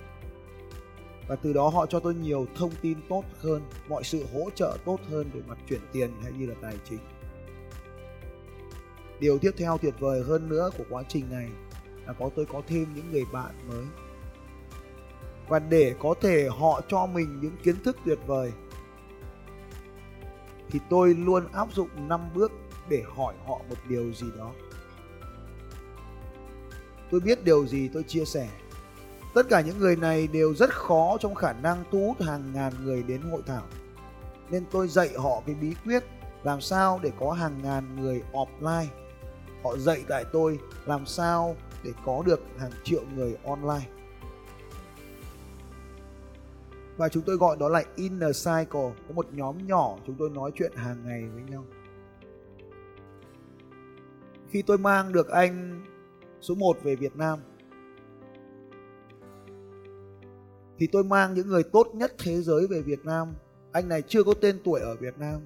và 1.28 1.36
từ 1.36 1.54
đó 1.54 1.70
họ 1.70 1.86
cho 1.86 2.00
tôi 2.00 2.16
nhiều 2.16 2.46
thông 2.56 2.72
tin 2.82 2.98
tốt 3.10 3.24
hơn, 3.40 3.62
mọi 3.90 4.04
sự 4.04 4.26
hỗ 4.34 4.50
trợ 4.56 4.78
tốt 4.86 5.00
hơn 5.10 5.30
về 5.34 5.42
mặt 5.48 5.58
chuyển 5.70 5.82
tiền 5.92 6.12
hay 6.24 6.32
như 6.32 6.46
là 6.46 6.56
tài 6.62 6.78
chính. 6.90 7.00
Điều 9.20 9.38
tiếp 9.38 9.52
theo 9.58 9.78
tuyệt 9.78 9.94
vời 10.00 10.24
hơn 10.24 10.50
nữa 10.50 10.70
của 10.78 10.84
quá 10.90 11.04
trình 11.08 11.26
này 11.32 11.50
là 12.06 12.14
có 12.14 12.30
tôi 12.36 12.46
có 12.46 12.62
thêm 12.68 12.94
những 12.96 13.12
người 13.12 13.26
bạn 13.34 13.68
mới. 13.68 13.86
Và 15.48 15.60
để 15.60 15.96
có 16.00 16.14
thể 16.22 16.48
họ 16.60 16.82
cho 16.88 17.06
mình 17.06 17.40
những 17.42 17.56
kiến 17.64 17.76
thức 17.84 17.98
tuyệt 18.06 18.20
vời, 18.28 18.52
thì 20.70 20.80
tôi 20.90 21.14
luôn 21.14 21.48
áp 21.52 21.74
dụng 21.74 21.90
5 22.08 22.22
bước 22.34 22.52
để 22.90 23.04
hỏi 23.16 23.34
họ 23.46 23.62
một 23.70 23.76
điều 23.90 24.14
gì 24.14 24.28
đó. 24.38 24.52
Tôi 27.12 27.20
biết 27.20 27.44
điều 27.44 27.68
gì 27.68 27.90
tôi 27.94 28.04
chia 28.04 28.26
sẻ 28.26 28.50
tất 29.34 29.50
cả 29.50 29.62
những 29.62 29.80
người 29.80 29.96
này 29.96 30.28
đều 30.28 30.54
rất 30.54 30.74
khó 30.74 31.18
trong 31.20 31.36
khả 31.36 31.54
năng 31.54 31.84
thu 31.92 32.08
hút 32.08 32.22
hàng 32.22 32.54
ngàn 32.54 32.74
người 32.84 33.04
đến 33.04 33.22
hội 33.22 33.42
thảo. 33.46 33.64
Nên 34.50 34.66
tôi 34.72 34.88
dạy 34.88 35.10
họ 35.18 35.42
cái 35.46 35.56
bí 35.56 35.76
quyết 35.86 36.04
làm 36.44 36.62
sao 36.62 37.00
để 37.04 37.12
có 37.20 37.32
hàng 37.32 37.62
ngàn 37.64 37.96
người 38.02 38.24
offline. 38.32 38.86
Họ 39.64 39.78
dạy 39.78 40.04
tại 40.08 40.26
tôi 40.32 40.60
làm 40.86 41.06
sao 41.06 41.56
để 41.84 41.92
có 42.06 42.24
được 42.26 42.42
hàng 42.58 42.72
triệu 42.84 43.04
người 43.16 43.38
online. 43.44 43.88
Và 46.98 47.10
chúng 47.10 47.24
tôi 47.24 47.36
gọi 47.36 47.58
đó 47.60 47.70
là 47.70 47.84
inner 47.96 48.46
cycle. 48.46 48.92
Có 49.08 49.14
một 49.14 49.28
nhóm 49.32 49.68
nhỏ 49.68 49.98
chúng 50.08 50.16
tôi 50.20 50.30
nói 50.30 50.52
chuyện 50.56 50.72
hàng 50.76 50.98
ngày 51.06 51.24
với 51.34 51.44
nhau. 51.44 51.66
Khi 54.50 54.62
tôi 54.62 54.78
mang 54.78 55.12
được 55.12 55.30
anh 55.30 55.86
số 56.42 56.56
1 56.56 56.78
về 56.84 56.96
Việt 56.96 57.16
Nam 57.16 57.40
thì 60.84 60.88
tôi 60.92 61.04
mang 61.04 61.34
những 61.34 61.48
người 61.48 61.64
tốt 61.64 61.88
nhất 61.94 62.14
thế 62.20 62.42
giới 62.42 62.68
về 62.68 62.82
Việt 62.82 63.06
Nam 63.06 63.34
anh 63.72 63.90
này 63.90 64.02
chưa 64.02 64.24
có 64.24 64.34
tên 64.42 64.60
tuổi 64.64 64.82
ở 64.82 64.96
Việt 64.96 65.18
Nam 65.18 65.42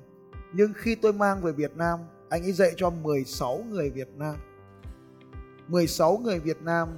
nhưng 0.54 0.74
khi 0.76 0.96
tôi 0.96 1.14
mang 1.14 1.42
về 1.42 1.52
Việt 1.52 1.76
Nam, 1.76 2.00
anh 2.30 2.44
ấy 2.44 2.52
dạy 2.52 2.72
cho 2.78 2.90
16 2.90 3.64
người 3.70 3.90
Việt 3.90 4.08
Nam 4.16 4.36
16 5.68 6.18
người 6.18 6.40
Việt 6.40 6.62
Nam 6.62 6.90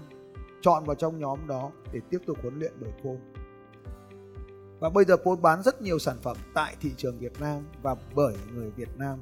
chọn 0.61 0.85
vào 0.85 0.95
trong 0.95 1.19
nhóm 1.19 1.47
đó 1.47 1.71
để 1.93 1.99
tiếp 2.09 2.17
tục 2.25 2.37
huấn 2.41 2.59
luyện 2.59 2.73
bởi 2.81 2.91
Paul. 3.03 3.17
và 4.79 4.89
bây 4.89 5.05
giờ 5.05 5.17
Paul 5.17 5.39
bán 5.39 5.63
rất 5.63 5.81
nhiều 5.81 5.99
sản 5.99 6.17
phẩm 6.21 6.37
tại 6.53 6.75
thị 6.81 6.91
trường 6.97 7.19
Việt 7.19 7.41
Nam 7.41 7.63
và 7.81 7.95
bởi 8.15 8.35
người 8.53 8.71
Việt 8.71 8.97
Nam. 8.97 9.19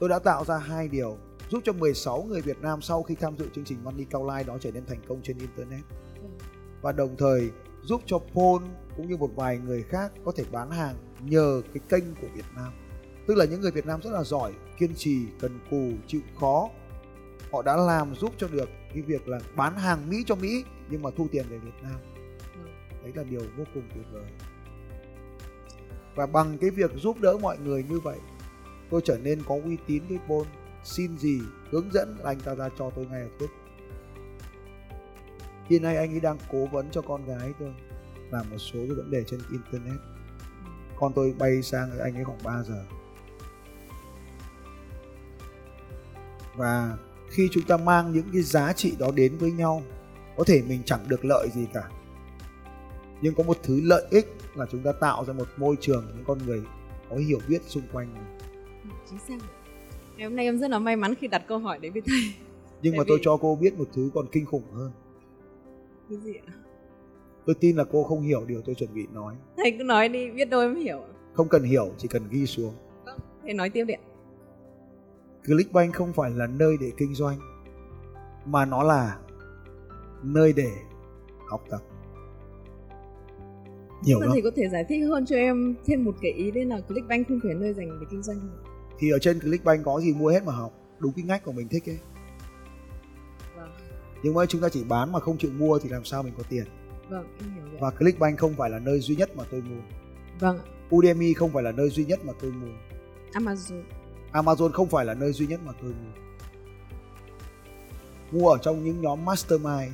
Tôi 0.00 0.08
đã 0.08 0.18
tạo 0.18 0.44
ra 0.44 0.58
hai 0.58 0.88
điều 0.88 1.16
giúp 1.50 1.60
cho 1.64 1.72
16 1.72 2.22
người 2.22 2.40
Việt 2.40 2.58
Nam 2.62 2.82
sau 2.82 3.02
khi 3.02 3.14
tham 3.14 3.36
dự 3.38 3.48
chương 3.54 3.64
trình 3.64 3.84
Money 3.84 4.04
Cao 4.10 4.28
Live 4.28 4.44
đó 4.44 4.58
trở 4.60 4.70
nên 4.70 4.86
thành 4.86 5.00
công 5.08 5.20
trên 5.22 5.38
Internet. 5.38 5.84
Và 6.82 6.92
đồng 6.92 7.16
thời 7.16 7.50
giúp 7.84 8.02
cho 8.06 8.18
Paul 8.18 8.62
cũng 8.96 9.08
như 9.08 9.16
một 9.16 9.30
vài 9.36 9.58
người 9.58 9.82
khác 9.82 10.12
có 10.24 10.32
thể 10.36 10.44
bán 10.52 10.70
hàng 10.70 10.96
nhờ 11.20 11.62
cái 11.74 11.80
kênh 11.88 12.14
của 12.20 12.28
Việt 12.34 12.44
Nam. 12.56 12.72
Tức 13.26 13.34
là 13.34 13.44
những 13.44 13.60
người 13.60 13.70
Việt 13.70 13.86
Nam 13.86 14.00
rất 14.02 14.10
là 14.10 14.22
giỏi, 14.22 14.52
kiên 14.78 14.94
trì, 14.94 15.18
cần 15.40 15.58
cù, 15.70 15.90
chịu 16.06 16.20
khó. 16.40 16.68
Họ 17.52 17.62
đã 17.62 17.76
làm 17.76 18.14
giúp 18.14 18.32
cho 18.38 18.48
được 18.48 18.68
cái 18.92 19.02
việc 19.02 19.28
là 19.28 19.40
bán 19.56 19.76
hàng 19.76 20.10
Mỹ 20.10 20.24
cho 20.26 20.34
Mỹ 20.34 20.64
nhưng 20.90 21.02
mà 21.02 21.10
thu 21.16 21.28
tiền 21.32 21.46
về 21.50 21.58
Việt 21.58 21.82
Nam. 21.82 22.00
Đấy 23.02 23.12
là 23.14 23.24
điều 23.24 23.40
vô 23.56 23.64
cùng 23.74 23.82
tuyệt 23.94 24.06
vời. 24.12 24.30
Và 26.14 26.26
bằng 26.26 26.58
cái 26.58 26.70
việc 26.70 26.90
giúp 26.96 27.20
đỡ 27.20 27.38
mọi 27.42 27.58
người 27.58 27.84
như 27.90 28.00
vậy, 28.00 28.18
tôi 28.90 29.00
trở 29.04 29.18
nên 29.18 29.42
có 29.46 29.54
uy 29.64 29.76
tín 29.86 30.02
với 30.08 30.18
Paul. 30.28 30.46
Xin 30.84 31.18
gì, 31.18 31.40
hướng 31.70 31.92
dẫn 31.92 32.16
là 32.18 32.30
anh 32.30 32.40
ta 32.40 32.54
ra 32.54 32.68
cho 32.78 32.90
tôi 32.90 33.06
ngay 33.06 33.20
lập 33.20 33.30
tức. 33.38 33.50
Hiện 35.68 35.82
nay 35.82 35.96
anh 35.96 36.14
ấy 36.14 36.20
đang 36.20 36.38
cố 36.52 36.66
vấn 36.66 36.90
cho 36.90 37.02
con 37.02 37.24
gái 37.26 37.52
tôi 37.60 37.74
làm 38.30 38.50
một 38.50 38.58
số 38.58 38.78
cái 38.78 38.94
vấn 38.96 39.10
đề 39.10 39.24
trên 39.26 39.40
internet. 39.52 40.00
Con 40.96 41.12
tôi 41.14 41.34
bay 41.38 41.62
sang 41.62 41.98
anh 41.98 42.14
ấy 42.14 42.24
khoảng 42.24 42.38
3 42.44 42.62
giờ. 42.62 42.84
Và 46.56 46.96
khi 47.30 47.48
chúng 47.52 47.62
ta 47.64 47.76
mang 47.76 48.12
những 48.12 48.26
cái 48.32 48.42
giá 48.42 48.72
trị 48.72 48.94
đó 48.98 49.10
đến 49.14 49.36
với 49.38 49.52
nhau, 49.52 49.82
có 50.36 50.44
thể 50.44 50.62
mình 50.68 50.82
chẳng 50.84 51.00
được 51.08 51.24
lợi 51.24 51.48
gì 51.54 51.66
cả. 51.74 51.82
Nhưng 53.22 53.34
có 53.34 53.42
một 53.42 53.58
thứ 53.62 53.80
lợi 53.84 54.06
ích 54.10 54.26
là 54.54 54.66
chúng 54.72 54.82
ta 54.82 54.92
tạo 55.00 55.24
ra 55.24 55.32
một 55.32 55.48
môi 55.56 55.76
trường 55.80 56.04
những 56.14 56.24
con 56.26 56.38
người 56.46 56.62
có 57.10 57.16
hiểu 57.16 57.38
biết 57.48 57.62
xung 57.66 57.82
quanh 57.92 58.14
mình. 58.14 58.24
chính 59.10 59.18
xác 59.28 59.44
ngày 60.16 60.24
hôm 60.28 60.36
nay 60.36 60.44
em 60.44 60.58
rất 60.58 60.70
là 60.70 60.78
may 60.78 60.96
mắn 60.96 61.14
khi 61.14 61.26
đặt 61.28 61.42
câu 61.48 61.58
hỏi 61.58 61.78
đến 61.78 61.92
với 61.92 62.02
thầy 62.06 62.34
Nhưng 62.82 62.92
Tại 62.92 62.98
mà 62.98 63.04
tôi 63.08 63.16
vì- 63.18 63.22
cho 63.24 63.36
cô 63.36 63.56
biết 63.60 63.78
một 63.78 63.88
thứ 63.94 64.10
còn 64.14 64.26
kinh 64.32 64.46
khủng 64.46 64.72
hơn. 64.72 64.90
Cái 66.10 66.18
gì 66.18 66.32
ạ 66.46 66.52
Tôi 67.46 67.56
tin 67.60 67.76
là 67.76 67.84
cô 67.92 68.04
không 68.04 68.22
hiểu 68.22 68.44
điều 68.46 68.60
tôi 68.64 68.74
chuẩn 68.74 68.94
bị 68.94 69.06
nói. 69.12 69.34
thầy 69.56 69.70
cứ 69.78 69.84
nói 69.84 70.08
đi 70.08 70.30
biết 70.30 70.44
đâu 70.50 70.60
em 70.60 70.76
hiểu 70.76 71.00
Không 71.32 71.48
cần 71.48 71.62
hiểu, 71.62 71.90
chỉ 71.98 72.08
cần 72.08 72.22
ghi 72.30 72.46
xuống. 72.46 72.74
vâng 73.06 73.18
thầy 73.42 73.54
nói 73.54 73.70
tiếp 73.70 73.84
đi 73.84 73.94
ạ 73.94 74.00
Clickbank 75.46 75.94
không 75.94 76.12
phải 76.12 76.30
là 76.30 76.46
nơi 76.46 76.76
để 76.80 76.92
kinh 76.96 77.14
doanh 77.14 77.38
mà 78.46 78.64
nó 78.64 78.82
là 78.82 79.18
nơi 80.22 80.52
để 80.52 80.70
học 81.50 81.64
tập. 81.70 81.80
Nhiều 84.04 84.20
lắm. 84.20 84.28
thầy 84.32 84.42
có 84.42 84.50
thể 84.56 84.68
giải 84.68 84.84
thích 84.88 85.04
hơn 85.08 85.26
cho 85.26 85.36
em 85.36 85.74
thêm 85.86 86.04
một 86.04 86.14
cái 86.22 86.32
ý 86.32 86.50
đây 86.50 86.64
là 86.64 86.80
Clickbank 86.80 87.28
không 87.28 87.40
phải 87.42 87.54
nơi 87.54 87.74
dành 87.74 88.00
để 88.00 88.06
kinh 88.10 88.22
doanh 88.22 88.38
không? 88.40 88.72
Thì 88.98 89.10
ở 89.10 89.18
trên 89.18 89.40
Clickbank 89.40 89.84
có 89.84 90.00
gì 90.00 90.14
mua 90.14 90.28
hết 90.28 90.44
mà 90.44 90.52
học, 90.52 90.72
đúng 90.98 91.12
cái 91.16 91.24
ngách 91.24 91.44
của 91.44 91.52
mình 91.52 91.68
thích 91.68 91.88
ấy. 91.88 91.98
Vâng, 94.24 94.32
Nhưng 94.32 94.34
mà 94.34 94.46
chúng 94.46 94.60
ta 94.60 94.68
chỉ 94.68 94.84
bán 94.84 95.12
mà 95.12 95.20
không 95.20 95.38
chịu 95.38 95.50
mua 95.58 95.78
thì 95.78 95.88
làm 95.88 96.04
sao 96.04 96.22
mình 96.22 96.34
có 96.36 96.42
tiền. 96.48 96.64
vâng 97.10 97.26
em 97.38 97.54
hiểu. 97.54 97.78
Và 97.80 97.90
Clickbank 97.90 98.38
không 98.38 98.54
phải 98.54 98.70
là 98.70 98.78
nơi 98.78 99.00
duy 99.00 99.16
nhất 99.16 99.36
mà 99.36 99.44
tôi 99.50 99.62
mua. 99.62 99.82
Vâng. 100.40 100.58
Udemy 100.94 101.34
không 101.34 101.52
phải 101.52 101.62
là 101.62 101.72
nơi 101.72 101.90
duy 101.90 102.04
nhất 102.04 102.24
mà 102.24 102.32
tôi 102.40 102.50
mua. 102.50 102.72
Amazon. 103.32 103.82
Amazon 104.32 104.72
không 104.72 104.88
phải 104.88 105.04
là 105.04 105.14
nơi 105.14 105.32
duy 105.32 105.46
nhất 105.46 105.60
mà 105.64 105.72
tôi 105.82 105.90
mua. 105.90 106.10
Mua 108.32 108.48
ở 108.50 108.58
trong 108.58 108.84
những 108.84 109.00
nhóm 109.00 109.24
mastermind, 109.24 109.92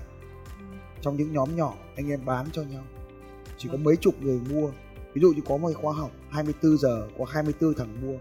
trong 1.00 1.16
những 1.16 1.32
nhóm 1.32 1.56
nhỏ 1.56 1.74
anh 1.96 2.10
em 2.10 2.24
bán 2.24 2.46
cho 2.52 2.62
nhau. 2.62 2.84
Chỉ 3.58 3.68
có 3.72 3.76
mấy 3.76 3.96
chục 3.96 4.14
người 4.20 4.40
mua. 4.50 4.70
Ví 5.14 5.20
dụ 5.20 5.32
như 5.32 5.42
có 5.46 5.56
một 5.56 5.70
khóa 5.74 5.92
học 5.92 6.10
24 6.30 6.78
giờ 6.78 7.08
có 7.18 7.24
24 7.24 7.74
thằng 7.74 8.00
mua. 8.02 8.18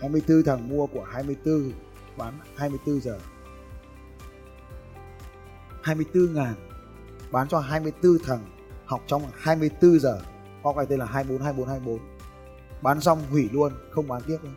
24 0.00 0.42
thằng 0.42 0.68
mua 0.68 0.86
của 0.86 1.02
24 1.02 1.72
bán 2.16 2.38
24 2.56 3.00
giờ. 3.00 3.18
24 5.82 6.34
ngàn 6.34 6.54
bán 7.30 7.48
cho 7.48 7.58
24 7.58 8.18
thằng 8.24 8.44
học 8.86 9.02
trong 9.06 9.22
24 9.34 9.98
giờ. 9.98 10.20
có 10.62 10.72
cái 10.72 10.86
tên 10.86 10.98
là 10.98 11.06
24 11.06 11.42
24 11.42 11.68
24 11.68 11.98
bán 12.82 13.00
xong 13.00 13.22
hủy 13.30 13.48
luôn 13.52 13.72
không 13.90 14.08
bán 14.08 14.22
tiếp 14.26 14.38
nữa. 14.42 14.50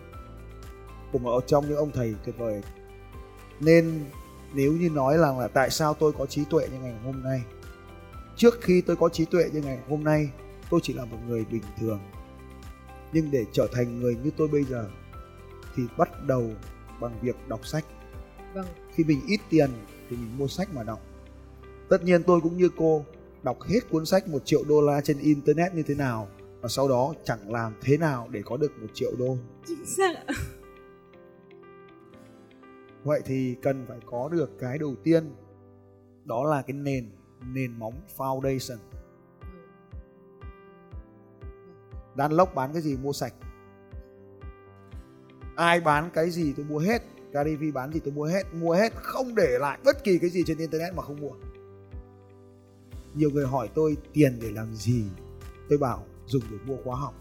Của 1.12 1.20
một 1.20 1.44
trong 1.48 1.68
những 1.68 1.78
ông 1.78 1.92
thầy 1.92 2.16
tuyệt 2.26 2.38
vời. 2.38 2.62
Nên 3.60 4.06
nếu 4.54 4.74
như 4.74 4.90
nói 4.90 5.18
là, 5.18 5.32
là 5.34 5.48
tại 5.48 5.70
sao 5.70 5.94
tôi 5.94 6.14
có 6.18 6.26
trí 6.26 6.46
tuệ 6.46 6.68
như 6.72 6.80
ngày 6.80 6.96
hôm 7.06 7.24
nay? 7.24 7.44
Trước 8.36 8.62
khi 8.62 8.82
tôi 8.82 8.96
có 8.96 9.10
trí 9.10 9.26
tuệ 9.26 9.50
như 9.54 9.62
ngày 9.62 9.80
hôm 9.90 10.04
nay 10.04 10.30
tôi 10.70 10.80
chỉ 10.84 10.94
là 10.94 11.06
một 11.06 11.18
người 11.28 11.46
bình 11.52 11.64
thường. 11.80 12.00
Nhưng 13.14 13.32
để 13.32 13.46
trở 13.52 13.68
thành 13.72 14.00
người 14.00 14.16
như 14.16 14.32
tôi 14.38 14.48
bây 14.48 14.64
giờ 14.64 14.86
thì 15.76 15.84
bắt 15.98 16.10
đầu 16.26 16.52
bằng 17.00 17.20
việc 17.22 17.36
đọc 17.48 17.66
sách. 17.66 17.86
Vâng, 18.54 18.66
khi 18.94 19.04
mình 19.04 19.22
ít 19.28 19.40
tiền 19.50 19.70
thì 20.10 20.18
mình 20.18 20.38
mua 20.38 20.48
sách 20.48 20.70
mà 20.74 20.84
đọc. 20.84 21.00
Tất 21.90 22.04
nhiên 22.04 22.24
tôi 22.24 22.42
cũng 22.42 22.58
như 22.58 22.70
cô 22.78 23.06
đọc 23.44 23.62
hết 23.62 23.80
cuốn 23.90 24.06
sách 24.06 24.28
một 24.28 24.46
triệu 24.46 24.64
đô 24.64 24.82
la 24.82 25.02
trên 25.02 25.20
internet 25.20 25.74
như 25.74 25.84
thế 25.84 25.96
nào 25.96 26.28
và 26.62 26.70
sau 26.70 26.88
đó 26.88 27.14
chẳng 27.24 27.52
làm 27.52 27.74
thế 27.82 27.98
nào 27.98 28.28
để 28.32 28.42
có 28.46 28.58
được 28.58 28.72
một 28.82 28.88
triệu 28.94 29.12
đô. 29.18 29.38
Chính 29.68 29.86
xác 29.86 30.14
vậy 33.04 33.22
thì 33.26 33.56
cần 33.62 33.86
phải 33.88 34.00
có 34.06 34.30
được 34.30 34.60
cái 34.60 34.78
đầu 34.78 34.96
tiên 35.04 35.36
đó 36.26 36.44
là 36.44 36.62
cái 36.62 36.74
nền 36.74 37.10
nền 37.54 37.80
móng 37.80 37.94
foundation. 38.18 38.78
Đan 42.16 42.32
lốc 42.32 42.56
bán 42.56 42.74
cái 42.74 42.82
gì 42.82 42.98
mua 42.98 43.14
sạch 43.14 43.34
ai 45.58 45.80
bán 45.80 46.10
cái 46.14 46.30
gì 46.30 46.54
tôi 46.58 46.66
mua 46.66 46.80
hết. 46.80 47.04
Gary 47.32 47.56
V. 47.56 47.64
bán 47.74 47.94
gì 47.94 48.00
tôi 48.00 48.14
mua 48.14 48.26
hết. 48.26 48.54
Mua 48.54 48.74
hết, 48.74 48.94
không 48.96 49.36
để 49.36 49.58
lại 49.60 49.80
bất 49.86 50.04
kỳ 50.04 50.18
cái 50.20 50.30
gì 50.30 50.44
trên 50.48 50.58
internet 50.58 50.94
mà 50.94 51.04
không 51.04 51.22
mua. 51.22 51.32
Nhiều 53.14 53.30
người 53.30 53.46
hỏi 53.46 53.70
tôi 53.76 53.98
tiền 54.14 54.38
để 54.42 54.52
làm 54.52 54.76
gì? 54.76 55.04
Tôi 55.70 55.78
bảo, 55.78 56.06
dùng 56.26 56.44
để 56.52 56.58
mua 56.66 56.78
khóa 56.84 56.96
học. 56.96 57.14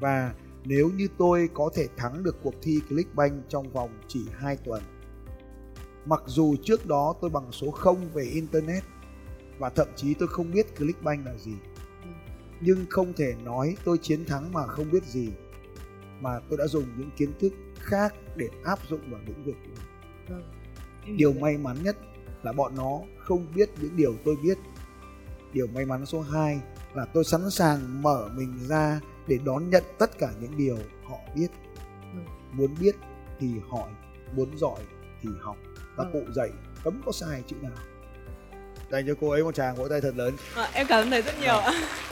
Và 0.00 0.34
nếu 0.64 0.90
như 0.96 1.08
tôi 1.18 1.48
có 1.54 1.70
thể 1.74 1.88
thắng 1.96 2.22
được 2.22 2.36
cuộc 2.42 2.54
thi 2.62 2.80
Clickbank 2.88 3.48
trong 3.48 3.72
vòng 3.72 3.90
chỉ 4.08 4.26
2 4.32 4.56
tuần, 4.56 4.82
mặc 6.04 6.22
dù 6.26 6.56
trước 6.62 6.86
đó 6.86 7.14
tôi 7.20 7.30
bằng 7.30 7.52
số 7.52 7.70
0 7.70 8.08
về 8.14 8.24
internet 8.24 8.84
và 9.58 9.70
thậm 9.70 9.88
chí 9.96 10.14
tôi 10.14 10.28
không 10.28 10.52
biết 10.52 10.76
Clickbank 10.76 11.26
là 11.26 11.36
gì 11.36 11.52
nhưng 12.64 12.86
không 12.90 13.12
thể 13.12 13.34
nói 13.44 13.76
tôi 13.84 13.98
chiến 13.98 14.24
thắng 14.24 14.52
mà 14.52 14.66
không 14.66 14.90
biết 14.90 15.04
gì 15.04 15.28
mà 16.20 16.40
tôi 16.48 16.58
đã 16.58 16.66
dùng 16.66 16.84
những 16.96 17.10
kiến 17.16 17.32
thức 17.40 17.52
khác 17.78 18.14
để 18.36 18.48
áp 18.64 18.78
dụng 18.88 19.00
vào 19.10 19.20
lĩnh 19.26 19.44
vực 19.44 19.54
đó. 19.64 19.82
Vâng. 20.28 20.42
em 21.06 21.16
điều 21.16 21.32
may 21.32 21.58
mắn 21.58 21.76
nhất 21.82 21.96
là 22.42 22.52
bọn 22.52 22.72
nó 22.76 23.00
không 23.18 23.46
biết 23.54 23.70
những 23.80 23.96
điều 23.96 24.14
tôi 24.24 24.36
biết 24.42 24.58
điều 25.52 25.66
may 25.66 25.84
mắn 25.86 26.06
số 26.06 26.20
2 26.20 26.60
là 26.94 27.04
tôi 27.04 27.24
sẵn 27.24 27.50
sàng 27.50 28.02
mở 28.02 28.28
mình 28.34 28.58
ra 28.68 29.00
để 29.26 29.38
đón 29.44 29.70
nhận 29.70 29.82
tất 29.98 30.18
cả 30.18 30.30
những 30.40 30.56
điều 30.56 30.78
họ 31.04 31.16
biết 31.36 31.48
Ừ. 32.14 32.18
muốn 32.52 32.74
biết 32.80 32.94
thì 33.40 33.48
hỏi 33.68 33.90
muốn 34.36 34.58
giỏi 34.58 34.80
thì 35.22 35.28
học 35.40 35.56
và 35.96 36.04
Ừ. 36.04 36.10
cụ 36.12 36.22
dạy 36.32 36.50
cấm 36.84 37.00
có 37.06 37.12
sai 37.12 37.42
chữ 37.46 37.56
nào 37.62 37.72
dành 38.92 39.04
cho 39.06 39.14
cô 39.20 39.30
ấy 39.30 39.44
một 39.44 39.54
tràng 39.54 39.74
vỗ 39.76 39.88
tay 39.88 40.00
thật 40.00 40.16
lớn 40.16 40.34
À, 40.54 40.68
em 40.72 40.86
cảm 40.86 41.00
ơn 41.02 41.10
thầy 41.10 41.22
rất 41.22 41.34
nhiều 41.40 41.56
ạ. 41.58 41.72